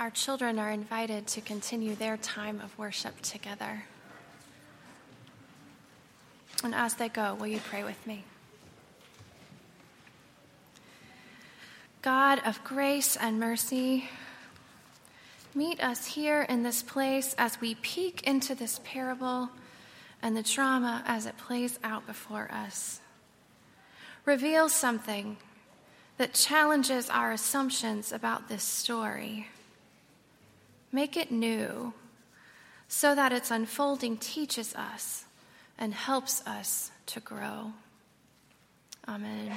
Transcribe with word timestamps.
our 0.00 0.08
children 0.08 0.58
are 0.58 0.70
invited 0.70 1.26
to 1.26 1.42
continue 1.42 1.94
their 1.94 2.16
time 2.16 2.58
of 2.64 2.76
worship 2.78 3.20
together. 3.20 3.84
And 6.64 6.74
as 6.74 6.94
they 6.94 7.10
go, 7.10 7.34
will 7.34 7.48
you 7.48 7.60
pray 7.60 7.84
with 7.84 8.06
me? 8.06 8.24
God 12.00 12.40
of 12.46 12.64
grace 12.64 13.14
and 13.14 13.38
mercy, 13.38 14.08
meet 15.54 15.82
us 15.84 16.06
here 16.06 16.46
in 16.48 16.62
this 16.62 16.82
place 16.82 17.34
as 17.36 17.60
we 17.60 17.74
peek 17.74 18.22
into 18.22 18.54
this 18.54 18.80
parable 18.82 19.50
and 20.22 20.34
the 20.34 20.42
drama 20.42 21.02
as 21.06 21.26
it 21.26 21.36
plays 21.36 21.78
out 21.84 22.06
before 22.06 22.50
us. 22.50 23.02
Reveal 24.24 24.70
something 24.70 25.36
that 26.16 26.32
challenges 26.32 27.10
our 27.10 27.32
assumptions 27.32 28.12
about 28.12 28.48
this 28.48 28.62
story. 28.62 29.48
Make 30.92 31.16
it 31.16 31.30
new 31.30 31.92
so 32.88 33.14
that 33.14 33.32
its 33.32 33.50
unfolding 33.50 34.16
teaches 34.16 34.74
us 34.74 35.24
and 35.78 35.94
helps 35.94 36.44
us 36.46 36.90
to 37.06 37.20
grow. 37.20 37.72
Amen. 39.08 39.56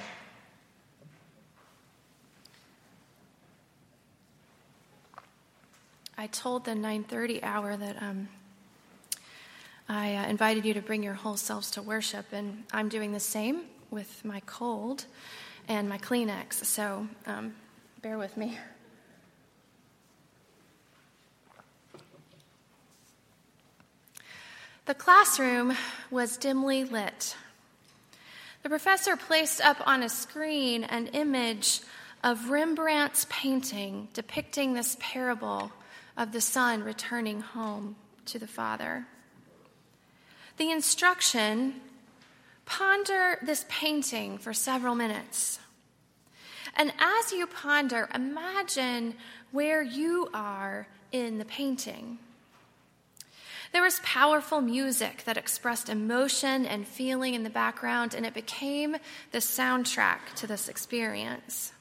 I 6.17 6.27
told 6.27 6.65
the 6.65 6.71
9:30 6.71 7.43
hour 7.43 7.75
that 7.75 8.01
um, 8.01 8.29
I 9.89 10.15
uh, 10.15 10.27
invited 10.27 10.63
you 10.63 10.73
to 10.75 10.81
bring 10.81 11.03
your 11.03 11.15
whole 11.15 11.37
selves 11.37 11.71
to 11.71 11.81
worship, 11.81 12.27
and 12.31 12.63
I'm 12.71 12.87
doing 12.87 13.11
the 13.11 13.19
same 13.19 13.63
with 13.89 14.23
my 14.23 14.39
cold 14.45 15.05
and 15.67 15.89
my 15.89 15.97
Kleenex. 15.97 16.65
So 16.65 17.07
um, 17.25 17.55
bear 18.01 18.17
with 18.17 18.37
me. 18.37 18.57
The 24.85 24.93
classroom 24.93 25.77
was 26.11 26.35
dimly 26.35 26.83
lit. 26.83 27.37
The 28.63 28.69
professor 28.69 29.15
placed 29.15 29.61
up 29.61 29.77
on 29.87 30.03
a 30.03 30.09
screen 30.09 30.83
an 30.83 31.07
image 31.07 31.79
of 32.21 32.49
Rembrandt's 32.49 33.25
painting 33.29 34.09
depicting 34.13 34.73
this 34.73 34.97
parable 34.99 35.71
of 36.17 36.33
the 36.33 36.41
son 36.41 36.83
returning 36.83 37.39
home 37.39 37.95
to 38.25 38.37
the 38.37 38.47
father. 38.47 39.05
The 40.57 40.69
instruction 40.69 41.75
ponder 42.65 43.37
this 43.41 43.65
painting 43.69 44.37
for 44.37 44.53
several 44.53 44.95
minutes. 44.95 45.59
And 46.75 46.91
as 46.99 47.31
you 47.31 47.47
ponder, 47.47 48.09
imagine 48.13 49.15
where 49.51 49.81
you 49.81 50.29
are 50.33 50.87
in 51.13 51.37
the 51.37 51.45
painting. 51.45 52.19
There 53.73 53.81
was 53.81 53.99
powerful 54.03 54.61
music 54.61 55.23
that 55.25 55.35
expressed 55.35 55.89
emotion 55.89 56.67
and 56.67 56.87
feeling 56.87 57.33
in 57.33 57.41
the 57.41 57.49
background, 57.49 58.13
and 58.13 58.23
it 58.23 58.35
became 58.35 58.95
the 59.31 59.39
soundtrack 59.39 60.35
to 60.35 60.45
this 60.45 60.69
experience. 60.69 61.73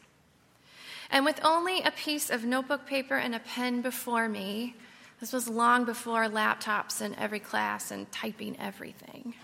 And 1.11 1.27
with 1.27 1.45
only 1.45 1.83
a 1.83 1.91
piece 1.91 2.31
of 2.31 2.45
notebook 2.45 2.87
paper 2.87 3.17
and 3.17 3.35
a 3.35 3.41
pen 3.41 3.83
before 3.83 4.27
me, 4.27 4.75
this 5.21 5.35
was 5.35 5.49
long 5.49 5.85
before 5.85 6.25
laptops 6.25 7.03
in 7.03 7.15
every 7.17 7.41
class 7.41 7.91
and 7.91 8.11
typing 8.11 8.59
everything. 8.59 9.35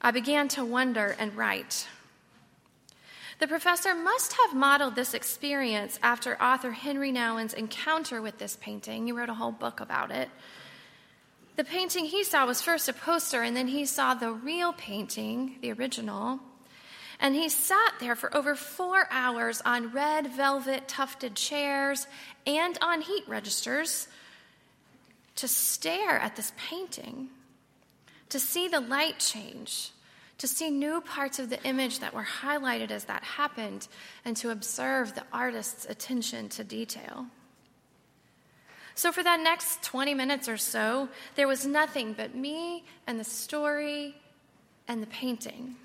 I 0.00 0.10
began 0.10 0.48
to 0.48 0.64
wonder 0.64 1.14
and 1.18 1.36
write. 1.36 1.86
The 3.40 3.46
professor 3.46 3.94
must 3.94 4.32
have 4.32 4.56
modeled 4.56 4.96
this 4.96 5.12
experience 5.12 5.98
after 6.02 6.42
author 6.42 6.72
Henri 6.72 7.12
Nouwen's 7.12 7.52
encounter 7.52 8.22
with 8.22 8.38
this 8.38 8.56
painting. 8.56 9.04
He 9.04 9.12
wrote 9.12 9.28
a 9.28 9.34
whole 9.34 9.52
book 9.52 9.80
about 9.80 10.10
it. 10.10 10.30
The 11.58 11.64
painting 11.64 12.04
he 12.04 12.22
saw 12.22 12.46
was 12.46 12.62
first 12.62 12.88
a 12.88 12.92
poster, 12.92 13.42
and 13.42 13.56
then 13.56 13.66
he 13.66 13.84
saw 13.84 14.14
the 14.14 14.30
real 14.30 14.72
painting, 14.72 15.56
the 15.60 15.72
original. 15.72 16.38
And 17.18 17.34
he 17.34 17.48
sat 17.48 17.94
there 17.98 18.14
for 18.14 18.34
over 18.34 18.54
four 18.54 19.08
hours 19.10 19.60
on 19.66 19.90
red 19.90 20.28
velvet 20.28 20.86
tufted 20.86 21.34
chairs 21.34 22.06
and 22.46 22.78
on 22.80 23.00
heat 23.00 23.24
registers 23.26 24.06
to 25.34 25.48
stare 25.48 26.20
at 26.20 26.36
this 26.36 26.52
painting, 26.56 27.30
to 28.28 28.38
see 28.38 28.68
the 28.68 28.78
light 28.78 29.18
change, 29.18 29.90
to 30.38 30.46
see 30.46 30.70
new 30.70 31.00
parts 31.00 31.40
of 31.40 31.50
the 31.50 31.60
image 31.64 31.98
that 31.98 32.14
were 32.14 32.22
highlighted 32.40 32.92
as 32.92 33.06
that 33.06 33.24
happened, 33.24 33.88
and 34.24 34.36
to 34.36 34.50
observe 34.50 35.16
the 35.16 35.24
artist's 35.32 35.86
attention 35.86 36.48
to 36.50 36.62
detail. 36.62 37.26
So, 38.98 39.12
for 39.12 39.22
that 39.22 39.38
next 39.38 39.80
20 39.84 40.12
minutes 40.14 40.48
or 40.48 40.56
so, 40.56 41.08
there 41.36 41.46
was 41.46 41.64
nothing 41.64 42.14
but 42.14 42.34
me 42.34 42.82
and 43.06 43.20
the 43.20 43.22
story 43.22 44.16
and 44.88 45.00
the 45.00 45.06
painting. 45.06 45.76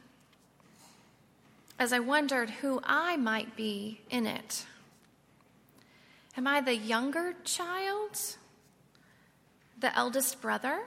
As 1.77 1.93
I 1.93 1.99
wondered 1.99 2.49
who 2.49 2.81
I 2.83 3.15
might 3.17 3.55
be 3.55 4.01
in 4.09 4.25
it. 4.25 4.65
Am 6.35 6.47
I 6.47 6.59
the 6.59 6.75
younger 6.75 7.35
child? 7.43 8.19
The 9.79 9.95
eldest 9.95 10.41
brother? 10.41 10.79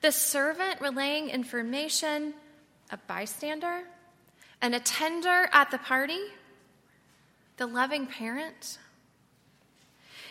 The 0.00 0.10
servant 0.10 0.80
relaying 0.80 1.30
information? 1.30 2.34
A 2.90 2.96
bystander? 2.96 3.82
An 4.60 4.74
attender 4.74 5.48
at 5.52 5.70
the 5.70 5.78
party? 5.78 6.18
The 7.58 7.66
loving 7.66 8.08
parent? 8.08 8.78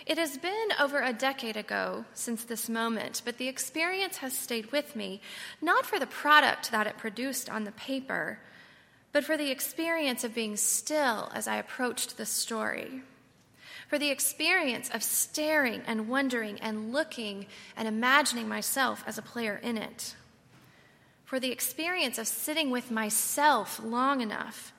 It 0.06 0.18
has 0.18 0.38
been 0.38 0.70
over 0.80 1.02
a 1.02 1.14
decade 1.14 1.58
ago 1.58 2.06
since 2.14 2.44
this 2.44 2.70
moment, 2.70 3.22
but 3.26 3.38
the 3.38 3.48
experience 3.48 4.18
has 4.18 4.38
stayed 4.38 4.72
with 4.72 4.96
me, 4.96 5.22
not 5.62 5.86
for 5.86 6.00
the 6.00 6.08
product 6.08 6.72
that 6.72 6.88
it 6.88 6.98
produced 6.98 7.50
on 7.50 7.64
the 7.64 7.72
paper, 7.72 8.40
but 9.12 9.24
for 9.24 9.38
the 9.38 9.52
experience 9.52 10.24
of 10.24 10.36
being 10.36 10.56
still 10.56 11.30
as 11.34 11.48
I 11.48 11.58
approached 11.58 12.18
the 12.18 12.26
story. 12.26 13.02
For 13.88 13.98
the 13.98 14.12
experience 14.12 14.90
of 14.90 15.04
staring 15.04 15.82
and 15.86 16.08
wondering 16.08 16.60
and 16.62 16.94
looking 16.94 17.48
and 17.76 17.88
imagining 17.88 18.48
myself 18.48 19.04
as 19.08 19.18
a 19.18 19.24
player 19.24 19.60
in 19.62 19.78
it. 19.78 20.16
For 21.26 21.40
the 21.40 21.52
experience 21.52 22.18
of 22.18 22.28
sitting 22.28 22.70
with 22.70 22.92
myself 22.92 23.80
long 23.84 24.22
enough 24.22 24.74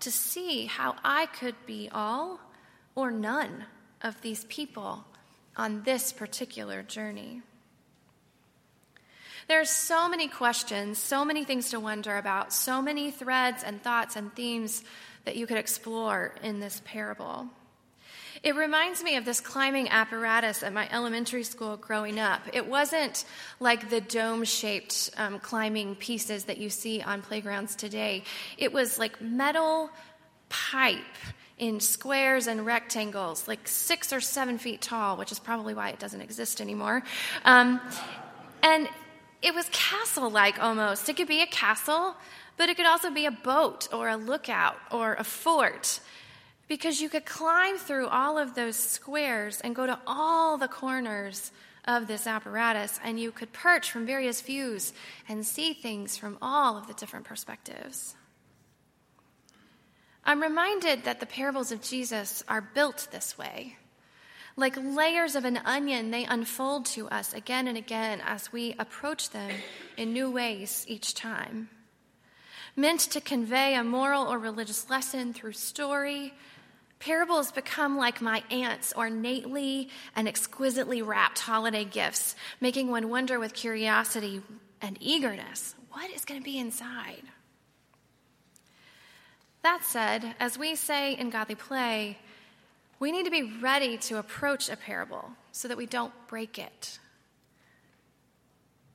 to 0.00 0.10
see 0.10 0.66
how 0.66 0.96
I 1.04 1.26
could 1.26 1.54
be 1.66 1.88
all 1.92 2.40
or 2.94 3.10
none 3.10 3.66
of 4.04 4.20
these 4.20 4.44
people 4.44 5.04
on 5.56 5.82
this 5.82 6.12
particular 6.12 6.82
journey. 6.82 7.42
There 9.48 9.60
are 9.60 9.66
so 9.66 10.08
many 10.08 10.28
questions, 10.28 10.98
so 10.98 11.24
many 11.24 11.44
things 11.44 11.70
to 11.70 11.80
wonder 11.80 12.16
about, 12.16 12.52
so 12.52 12.80
many 12.80 13.10
threads 13.10 13.62
and 13.64 13.82
thoughts 13.82 14.16
and 14.16 14.32
themes 14.34 14.84
that 15.24 15.36
you 15.36 15.46
could 15.46 15.58
explore 15.58 16.34
in 16.42 16.60
this 16.60 16.80
parable. 16.84 17.48
It 18.42 18.56
reminds 18.56 19.02
me 19.02 19.16
of 19.16 19.24
this 19.24 19.40
climbing 19.40 19.88
apparatus 19.88 20.62
at 20.62 20.72
my 20.72 20.88
elementary 20.90 21.44
school 21.44 21.78
growing 21.78 22.18
up. 22.18 22.42
It 22.52 22.66
wasn't 22.66 23.24
like 23.58 23.88
the 23.88 24.02
dome 24.02 24.44
shaped 24.44 25.10
um, 25.16 25.38
climbing 25.38 25.94
pieces 25.94 26.44
that 26.44 26.58
you 26.58 26.68
see 26.68 27.00
on 27.00 27.22
playgrounds 27.22 27.74
today, 27.74 28.24
it 28.58 28.72
was 28.72 28.98
like 28.98 29.20
metal 29.20 29.88
pipe 30.50 30.98
in 31.58 31.80
squares 31.80 32.46
and 32.46 32.66
rectangles, 32.66 33.46
like 33.46 33.66
six 33.68 34.12
or 34.12 34.20
seven 34.20 34.58
feet 34.58 34.80
tall, 34.80 35.16
which 35.16 35.30
is 35.30 35.38
probably 35.38 35.74
why 35.74 35.90
it 35.90 35.98
doesn't 35.98 36.20
exist 36.20 36.60
anymore. 36.60 37.02
Um, 37.44 37.80
and 38.62 38.88
it 39.40 39.54
was 39.54 39.68
castle 39.70 40.30
like 40.30 40.58
almost. 40.58 41.08
It 41.08 41.16
could 41.16 41.28
be 41.28 41.42
a 41.42 41.46
castle, 41.46 42.16
but 42.56 42.68
it 42.68 42.76
could 42.76 42.86
also 42.86 43.10
be 43.10 43.26
a 43.26 43.30
boat 43.30 43.88
or 43.92 44.08
a 44.08 44.16
lookout 44.16 44.76
or 44.90 45.14
a 45.14 45.24
fort 45.24 46.00
because 46.66 47.00
you 47.00 47.08
could 47.08 47.26
climb 47.26 47.76
through 47.76 48.08
all 48.08 48.38
of 48.38 48.54
those 48.54 48.76
squares 48.76 49.60
and 49.60 49.76
go 49.76 49.86
to 49.86 49.98
all 50.06 50.56
the 50.56 50.68
corners 50.68 51.52
of 51.86 52.06
this 52.06 52.26
apparatus, 52.26 52.98
and 53.04 53.20
you 53.20 53.30
could 53.30 53.52
perch 53.52 53.90
from 53.90 54.06
various 54.06 54.40
views 54.40 54.94
and 55.28 55.44
see 55.44 55.74
things 55.74 56.16
from 56.16 56.38
all 56.40 56.78
of 56.78 56.86
the 56.86 56.94
different 56.94 57.26
perspectives. 57.26 58.14
I'm 60.24 60.40
reminded 60.40 61.04
that 61.04 61.20
the 61.20 61.26
parables 61.26 61.70
of 61.70 61.82
Jesus 61.82 62.42
are 62.48 62.60
built 62.60 63.08
this 63.10 63.36
way. 63.36 63.76
Like 64.56 64.76
layers 64.76 65.34
of 65.34 65.44
an 65.44 65.58
onion, 65.64 66.10
they 66.10 66.24
unfold 66.24 66.86
to 66.86 67.08
us 67.08 67.34
again 67.34 67.66
and 67.68 67.76
again 67.76 68.22
as 68.24 68.52
we 68.52 68.74
approach 68.78 69.30
them 69.30 69.50
in 69.96 70.12
new 70.12 70.30
ways 70.30 70.84
each 70.88 71.14
time. 71.14 71.68
Meant 72.76 73.00
to 73.00 73.20
convey 73.20 73.74
a 73.74 73.84
moral 73.84 74.26
or 74.26 74.38
religious 74.38 74.88
lesson 74.88 75.32
through 75.32 75.52
story, 75.52 76.32
parables 76.98 77.52
become 77.52 77.96
like 77.96 78.20
my 78.20 78.42
aunt's 78.50 78.92
ornately 78.94 79.88
and 80.16 80.26
exquisitely 80.26 81.02
wrapped 81.02 81.40
holiday 81.40 81.84
gifts, 81.84 82.34
making 82.60 82.90
one 82.90 83.10
wonder 83.10 83.38
with 83.38 83.54
curiosity 83.54 84.40
and 84.80 84.96
eagerness 85.00 85.74
what 85.94 86.10
is 86.10 86.24
going 86.24 86.40
to 86.40 86.44
be 86.44 86.58
inside? 86.58 87.22
That 89.64 89.82
said, 89.82 90.34
as 90.38 90.58
we 90.58 90.74
say 90.74 91.14
in 91.14 91.30
Godly 91.30 91.54
Play, 91.54 92.18
We 93.00 93.10
need 93.10 93.24
to 93.24 93.30
be 93.30 93.42
ready 93.60 93.96
to 93.96 94.18
approach 94.18 94.68
a 94.68 94.76
parable 94.76 95.30
so 95.52 95.68
that 95.68 95.76
we 95.78 95.86
don't 95.86 96.12
break 96.28 96.58
it. 96.58 96.98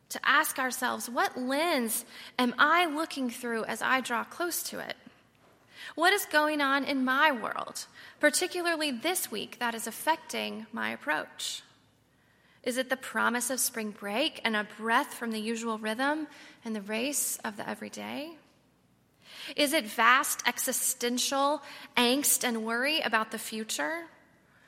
To 0.10 0.20
ask 0.24 0.58
ourselves, 0.58 1.10
what 1.10 1.38
lens 1.38 2.06
am 2.38 2.54
I 2.58 2.86
looking 2.86 3.30
through 3.32 3.66
as 3.66 3.82
I 3.82 4.02
draw 4.02 4.24
close 4.24 4.64
to 4.64 4.80
it? 4.80 4.96
What 5.96 6.14
is 6.14 6.26
going 6.26 6.62
on 6.62 6.86
in 6.86 7.04
my 7.04 7.32
world, 7.32 7.86
particularly 8.20 8.92
this 8.92 9.32
week, 9.32 9.58
that 9.60 9.76
is 9.76 9.88
affecting 9.88 10.68
my 10.72 10.92
approach? 10.92 11.64
Is 12.64 12.78
it 12.78 12.90
the 12.90 12.98
promise 12.98 13.50
of 13.50 13.60
spring 13.60 13.90
break 13.92 14.40
and 14.44 14.56
a 14.56 14.68
breath 14.78 15.16
from 15.16 15.32
the 15.32 15.42
usual 15.42 15.80
rhythm 15.80 16.28
and 16.64 16.76
the 16.76 16.82
race 16.82 17.40
of 17.44 17.58
the 17.58 17.68
everyday? 17.68 18.38
Is 19.56 19.74
it 19.74 19.86
vast 19.86 20.48
existential 20.48 21.62
angst 21.98 22.44
and 22.44 22.66
worry 22.66 23.00
about 23.02 23.32
the 23.32 23.40
future, 23.40 24.06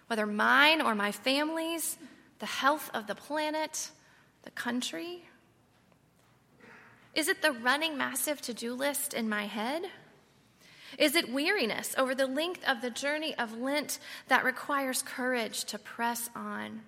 whether 0.07 0.25
mine 0.25 0.81
or 0.81 0.95
my 0.95 1.11
family's, 1.11 1.97
the 2.39 2.45
health 2.45 2.89
of 2.93 3.07
the 3.07 3.15
planet, 3.15 3.91
the 4.43 4.51
country? 4.51 5.25
Is 7.13 7.27
it 7.27 7.41
the 7.41 7.51
running 7.51 7.97
massive 7.97 8.41
to 8.41 8.53
do 8.53 8.73
list 8.73 9.13
in 9.13 9.27
my 9.27 9.45
head? 9.45 9.83
Is 10.97 11.15
it 11.15 11.31
weariness 11.31 11.95
over 11.97 12.13
the 12.13 12.27
length 12.27 12.63
of 12.67 12.81
the 12.81 12.89
journey 12.89 13.35
of 13.37 13.57
Lent 13.57 13.99
that 14.27 14.43
requires 14.43 15.01
courage 15.01 15.63
to 15.65 15.79
press 15.79 16.29
on? 16.35 16.81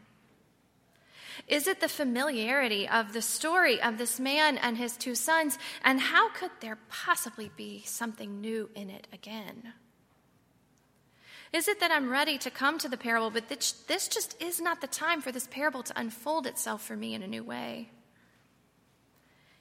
Is 1.48 1.68
it 1.68 1.82
the 1.82 1.90
familiarity 1.90 2.88
of 2.88 3.14
the 3.14 3.22
story 3.22 3.82
of 3.82 3.98
this 3.98 4.20
man 4.20 4.58
and 4.58 4.78
his 4.78 4.96
two 4.96 5.16
sons? 5.16 5.58
And 5.84 6.00
how 6.00 6.30
could 6.30 6.52
there 6.62 6.78
possibly 6.90 7.52
be 7.56 7.84
something 7.86 8.40
new 8.40 8.70
in 8.76 8.90
it 8.90 9.08
again? 9.12 9.74
Is 11.52 11.68
it 11.68 11.80
that 11.82 11.92
I'm 11.92 12.10
ready 12.10 12.38
to 12.40 12.50
come 12.50 12.80
to 12.80 12.90
the 12.90 12.98
parable, 12.98 13.30
but 13.30 13.48
this 13.50 14.08
just 14.08 14.42
is 14.42 14.60
not 14.60 14.82
the 14.82 14.88
time 14.88 15.22
for 15.22 15.32
this 15.32 15.48
parable 15.48 15.84
to 15.84 16.00
unfold 16.00 16.48
itself 16.48 16.84
for 16.84 16.96
me 16.96 17.14
in 17.14 17.22
a 17.22 17.28
new 17.28 17.44
way? 17.44 17.90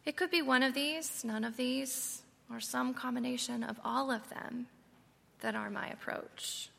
It 0.07 0.17
could 0.17 0.31
be 0.31 0.43
one 0.43 0.63
of 0.63 0.75
these, 0.75 1.23
none 1.25 1.45
of 1.45 1.57
these, 1.57 2.23
or 2.51 2.61
some 2.61 2.95
combination 2.95 3.63
of 3.63 3.79
all 3.85 4.11
of 4.11 4.29
them 4.31 4.69
that 5.41 5.55
are 5.55 5.71
my 5.71 5.89
approach. 5.89 6.71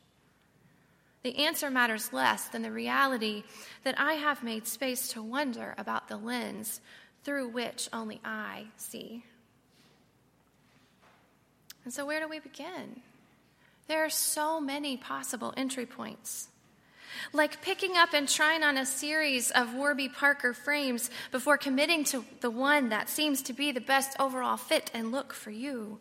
The 1.23 1.37
answer 1.37 1.71
matters 1.71 2.11
less 2.11 2.49
than 2.49 2.61
the 2.61 2.71
reality 2.71 3.43
that 3.83 3.97
I 3.97 4.13
have 4.13 4.43
made 4.43 4.67
space 4.67 5.07
to 5.09 5.23
wonder 5.23 5.73
about 5.77 6.09
the 6.09 6.17
lens 6.17 6.81
through 7.23 7.47
which 7.49 7.87
only 7.93 8.19
I 8.25 8.65
see. 8.75 9.23
And 11.85 11.93
so, 11.93 12.05
where 12.05 12.19
do 12.19 12.27
we 12.27 12.39
begin? 12.39 13.01
There 13.87 14.03
are 14.03 14.09
so 14.09 14.59
many 14.59 14.97
possible 14.97 15.53
entry 15.55 15.85
points. 15.85 16.49
Like 17.31 17.61
picking 17.61 17.95
up 17.95 18.13
and 18.13 18.27
trying 18.27 18.63
on 18.63 18.77
a 18.77 18.85
series 18.85 19.51
of 19.51 19.75
Warby 19.75 20.09
Parker 20.09 20.53
frames 20.53 21.09
before 21.31 21.57
committing 21.57 22.03
to 22.05 22.25
the 22.41 22.49
one 22.49 22.89
that 22.89 23.09
seems 23.09 23.41
to 23.43 23.53
be 23.53 23.71
the 23.71 23.81
best 23.81 24.15
overall 24.19 24.57
fit 24.57 24.89
and 24.93 25.11
look 25.11 25.33
for 25.33 25.51
you. 25.51 25.99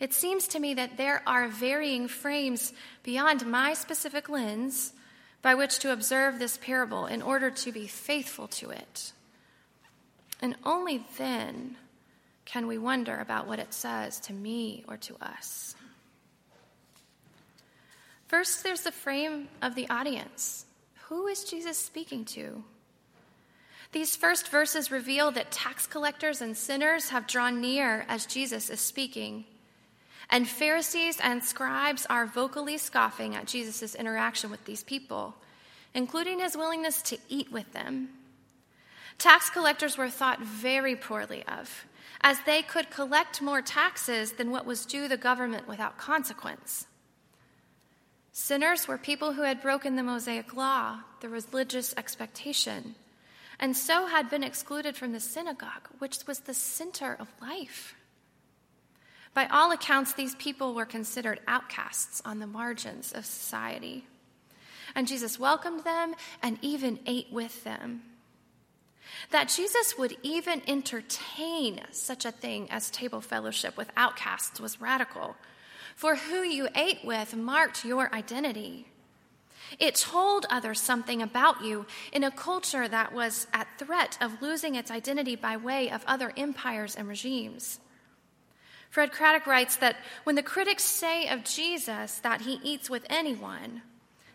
It 0.00 0.14
seems 0.14 0.48
to 0.48 0.58
me 0.58 0.74
that 0.74 0.96
there 0.96 1.22
are 1.26 1.46
varying 1.46 2.08
frames 2.08 2.72
beyond 3.02 3.46
my 3.46 3.74
specific 3.74 4.28
lens 4.28 4.94
by 5.42 5.54
which 5.54 5.78
to 5.80 5.92
observe 5.92 6.38
this 6.38 6.58
parable 6.58 7.06
in 7.06 7.22
order 7.22 7.50
to 7.50 7.70
be 7.70 7.86
faithful 7.86 8.48
to 8.48 8.70
it. 8.70 9.12
And 10.40 10.56
only 10.64 11.04
then 11.18 11.76
can 12.46 12.66
we 12.66 12.78
wonder 12.78 13.16
about 13.16 13.46
what 13.46 13.58
it 13.58 13.72
says 13.72 14.18
to 14.20 14.32
me 14.32 14.84
or 14.88 14.96
to 14.96 15.14
us. 15.20 15.76
First, 18.26 18.64
there's 18.64 18.82
the 18.82 18.92
frame 18.92 19.48
of 19.60 19.74
the 19.74 19.88
audience. 19.88 20.64
Who 21.08 21.26
is 21.26 21.44
Jesus 21.44 21.78
speaking 21.78 22.24
to? 22.26 22.64
These 23.92 24.16
first 24.16 24.48
verses 24.48 24.90
reveal 24.90 25.30
that 25.32 25.50
tax 25.50 25.86
collectors 25.86 26.40
and 26.40 26.56
sinners 26.56 27.10
have 27.10 27.26
drawn 27.26 27.60
near 27.60 28.04
as 28.08 28.26
Jesus 28.26 28.70
is 28.70 28.80
speaking. 28.80 29.44
And 30.30 30.48
Pharisees 30.48 31.18
and 31.20 31.42
scribes 31.42 32.06
are 32.06 32.24
vocally 32.24 32.78
scoffing 32.78 33.34
at 33.34 33.46
Jesus' 33.46 33.96
interaction 33.96 34.50
with 34.50 34.64
these 34.64 34.84
people, 34.84 35.34
including 35.92 36.38
his 36.38 36.56
willingness 36.56 37.02
to 37.02 37.18
eat 37.28 37.50
with 37.50 37.72
them. 37.72 38.10
Tax 39.18 39.50
collectors 39.50 39.98
were 39.98 40.08
thought 40.08 40.40
very 40.40 40.94
poorly 40.94 41.42
of, 41.46 41.84
as 42.20 42.38
they 42.46 42.62
could 42.62 42.90
collect 42.90 43.42
more 43.42 43.60
taxes 43.60 44.32
than 44.32 44.52
what 44.52 44.64
was 44.64 44.86
due 44.86 45.08
the 45.08 45.16
government 45.16 45.66
without 45.66 45.98
consequence. 45.98 46.86
Sinners 48.32 48.86
were 48.86 48.96
people 48.96 49.32
who 49.32 49.42
had 49.42 49.60
broken 49.60 49.96
the 49.96 50.02
Mosaic 50.04 50.54
law, 50.54 51.00
the 51.20 51.28
religious 51.28 51.92
expectation, 51.96 52.94
and 53.58 53.76
so 53.76 54.06
had 54.06 54.30
been 54.30 54.44
excluded 54.44 54.96
from 54.96 55.12
the 55.12 55.20
synagogue, 55.20 55.88
which 55.98 56.18
was 56.26 56.40
the 56.40 56.54
center 56.54 57.16
of 57.18 57.28
life. 57.42 57.94
By 59.32 59.46
all 59.46 59.70
accounts, 59.70 60.12
these 60.12 60.34
people 60.34 60.74
were 60.74 60.86
considered 60.86 61.40
outcasts 61.46 62.20
on 62.24 62.40
the 62.40 62.46
margins 62.46 63.12
of 63.12 63.24
society. 63.24 64.04
And 64.94 65.06
Jesus 65.06 65.38
welcomed 65.38 65.84
them 65.84 66.14
and 66.42 66.58
even 66.62 66.98
ate 67.06 67.32
with 67.32 67.62
them. 67.62 68.02
That 69.30 69.48
Jesus 69.48 69.96
would 69.98 70.16
even 70.22 70.62
entertain 70.66 71.80
such 71.92 72.24
a 72.24 72.32
thing 72.32 72.70
as 72.70 72.90
table 72.90 73.20
fellowship 73.20 73.76
with 73.76 73.90
outcasts 73.96 74.60
was 74.60 74.80
radical, 74.80 75.36
for 75.94 76.16
who 76.16 76.42
you 76.42 76.68
ate 76.74 77.04
with 77.04 77.36
marked 77.36 77.84
your 77.84 78.12
identity. 78.14 78.86
It 79.78 79.94
told 79.94 80.46
others 80.50 80.80
something 80.80 81.22
about 81.22 81.62
you 81.62 81.86
in 82.12 82.24
a 82.24 82.30
culture 82.30 82.88
that 82.88 83.12
was 83.12 83.46
at 83.52 83.78
threat 83.78 84.18
of 84.20 84.42
losing 84.42 84.74
its 84.74 84.90
identity 84.90 85.36
by 85.36 85.56
way 85.56 85.90
of 85.90 86.02
other 86.06 86.32
empires 86.36 86.96
and 86.96 87.06
regimes. 87.06 87.78
Fred 88.90 89.12
Craddock 89.12 89.46
writes 89.46 89.76
that 89.76 89.96
when 90.24 90.34
the 90.34 90.42
critics 90.42 90.84
say 90.84 91.28
of 91.28 91.44
Jesus 91.44 92.18
that 92.18 92.42
he 92.42 92.60
eats 92.62 92.90
with 92.90 93.06
anyone, 93.08 93.82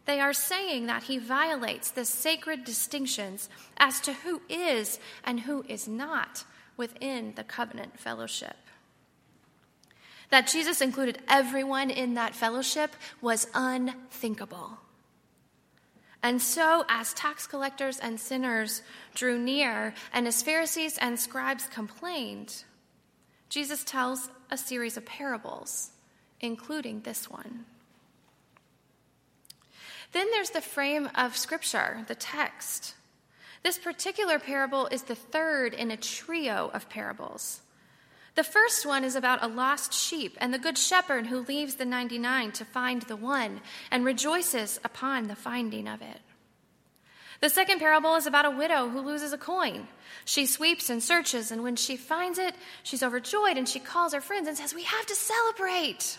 they 0.06 0.20
are 0.20 0.34
saying 0.34 0.86
that 0.86 1.04
he 1.04 1.18
violates 1.18 1.92
the 1.92 2.06
sacred 2.06 2.64
distinctions 2.64 3.50
as 3.78 4.00
to 4.02 4.14
who 4.14 4.42
is 4.50 5.00
and 5.24 5.42
who 5.42 5.66
is 5.68 5.88
not 5.88 6.46
within 6.78 7.34
the 7.36 7.44
covenant 7.44 8.00
fellowship. 8.00 8.56
That 10.30 10.48
Jesus 10.48 10.82
included 10.82 11.20
everyone 11.28 11.90
in 11.90 12.14
that 12.14 12.36
fellowship 12.36 12.92
was 13.22 13.48
unthinkable. 13.54 14.80
And 16.24 16.42
so, 16.42 16.86
as 16.90 17.14
tax 17.14 17.46
collectors 17.46 18.00
and 18.00 18.20
sinners 18.20 18.82
drew 19.14 19.38
near, 19.38 19.94
and 20.12 20.28
as 20.28 20.42
Pharisees 20.42 20.98
and 20.98 21.20
scribes 21.20 21.68
complained, 21.68 22.64
Jesus 23.50 23.84
tells 23.84 24.30
a 24.50 24.58
series 24.58 24.98
of 24.98 25.06
parables, 25.06 25.92
including 26.40 27.02
this 27.02 27.30
one. 27.30 27.66
Then 30.12 30.28
there's 30.32 30.52
the 30.52 30.62
frame 30.62 31.10
of 31.16 31.36
Scripture, 31.36 32.06
the 32.08 32.16
text. 32.16 32.96
This 33.64 33.78
particular 33.78 34.40
parable 34.40 34.88
is 34.88 35.04
the 35.04 35.16
third 35.16 35.74
in 35.74 35.92
a 35.92 35.98
trio 35.98 36.70
of 36.74 36.90
parables. 36.90 37.62
The 38.36 38.44
first 38.44 38.86
one 38.86 39.04
is 39.04 39.16
about 39.16 39.44
a 39.44 39.48
lost 39.48 39.94
sheep 39.94 40.38
and 40.40 40.54
the 40.54 40.60
good 40.60 40.78
shepherd 40.78 41.28
who 41.28 41.40
leaves 41.40 41.76
the 41.76 41.86
99 41.86 42.52
to 42.54 42.66
find 42.66 43.02
the 43.04 43.16
one 43.16 43.62
and 43.90 44.04
rejoices 44.04 44.80
upon 44.84 45.28
the 45.28 45.36
finding 45.36 45.88
of 45.88 46.02
it. 46.02 46.20
The 47.46 47.50
second 47.52 47.78
parable 47.78 48.16
is 48.16 48.26
about 48.26 48.48
a 48.48 48.50
widow 48.50 48.90
who 48.90 49.02
loses 49.02 49.32
a 49.32 49.38
coin. 49.38 49.88
She 50.26 50.48
sweeps 50.48 50.90
and 50.90 51.04
searches, 51.04 51.52
and 51.52 51.62
when 51.62 51.76
she 51.76 51.96
finds 51.96 52.40
it, 52.40 52.56
she's 52.82 53.04
overjoyed 53.04 53.56
and 53.56 53.70
she 53.70 53.80
calls 53.80 54.16
her 54.16 54.20
friends 54.20 54.48
and 54.48 54.58
says, 54.58 54.74
We 54.74 54.82
have 54.82 55.06
to 55.06 55.14
celebrate. 55.14 56.18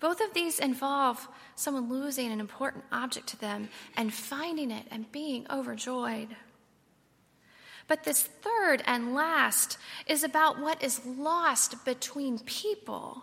Both 0.00 0.22
of 0.22 0.32
these 0.32 0.58
involve 0.58 1.28
someone 1.56 1.90
losing 1.90 2.32
an 2.32 2.40
important 2.40 2.84
object 2.90 3.26
to 3.26 3.38
them 3.38 3.68
and 3.98 4.14
finding 4.14 4.70
it 4.70 4.86
and 4.90 5.12
being 5.12 5.46
overjoyed. 5.50 6.34
But 7.86 8.04
this 8.04 8.22
third 8.22 8.82
and 8.86 9.14
last 9.14 9.76
is 10.06 10.24
about 10.24 10.58
what 10.58 10.82
is 10.82 11.04
lost 11.04 11.84
between 11.84 12.38
people 12.38 13.22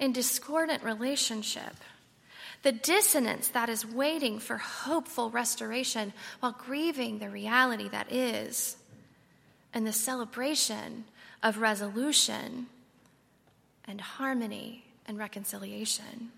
in 0.00 0.12
discordant 0.12 0.82
relationship 0.82 1.76
the 2.62 2.72
dissonance 2.72 3.48
that 3.48 3.68
is 3.68 3.84
waiting 3.84 4.38
for 4.38 4.56
hopeful 4.56 5.30
restoration 5.30 6.12
while 6.40 6.52
grieving 6.52 7.18
the 7.18 7.28
reality 7.28 7.88
that 7.88 8.12
is, 8.12 8.76
and 9.74 9.86
the 9.86 9.92
celebration 9.92 11.04
of 11.42 11.58
resolution 11.58 12.66
and 13.86 14.00
harmony 14.00 14.84
and 15.06 15.18
reconciliation. 15.18 16.30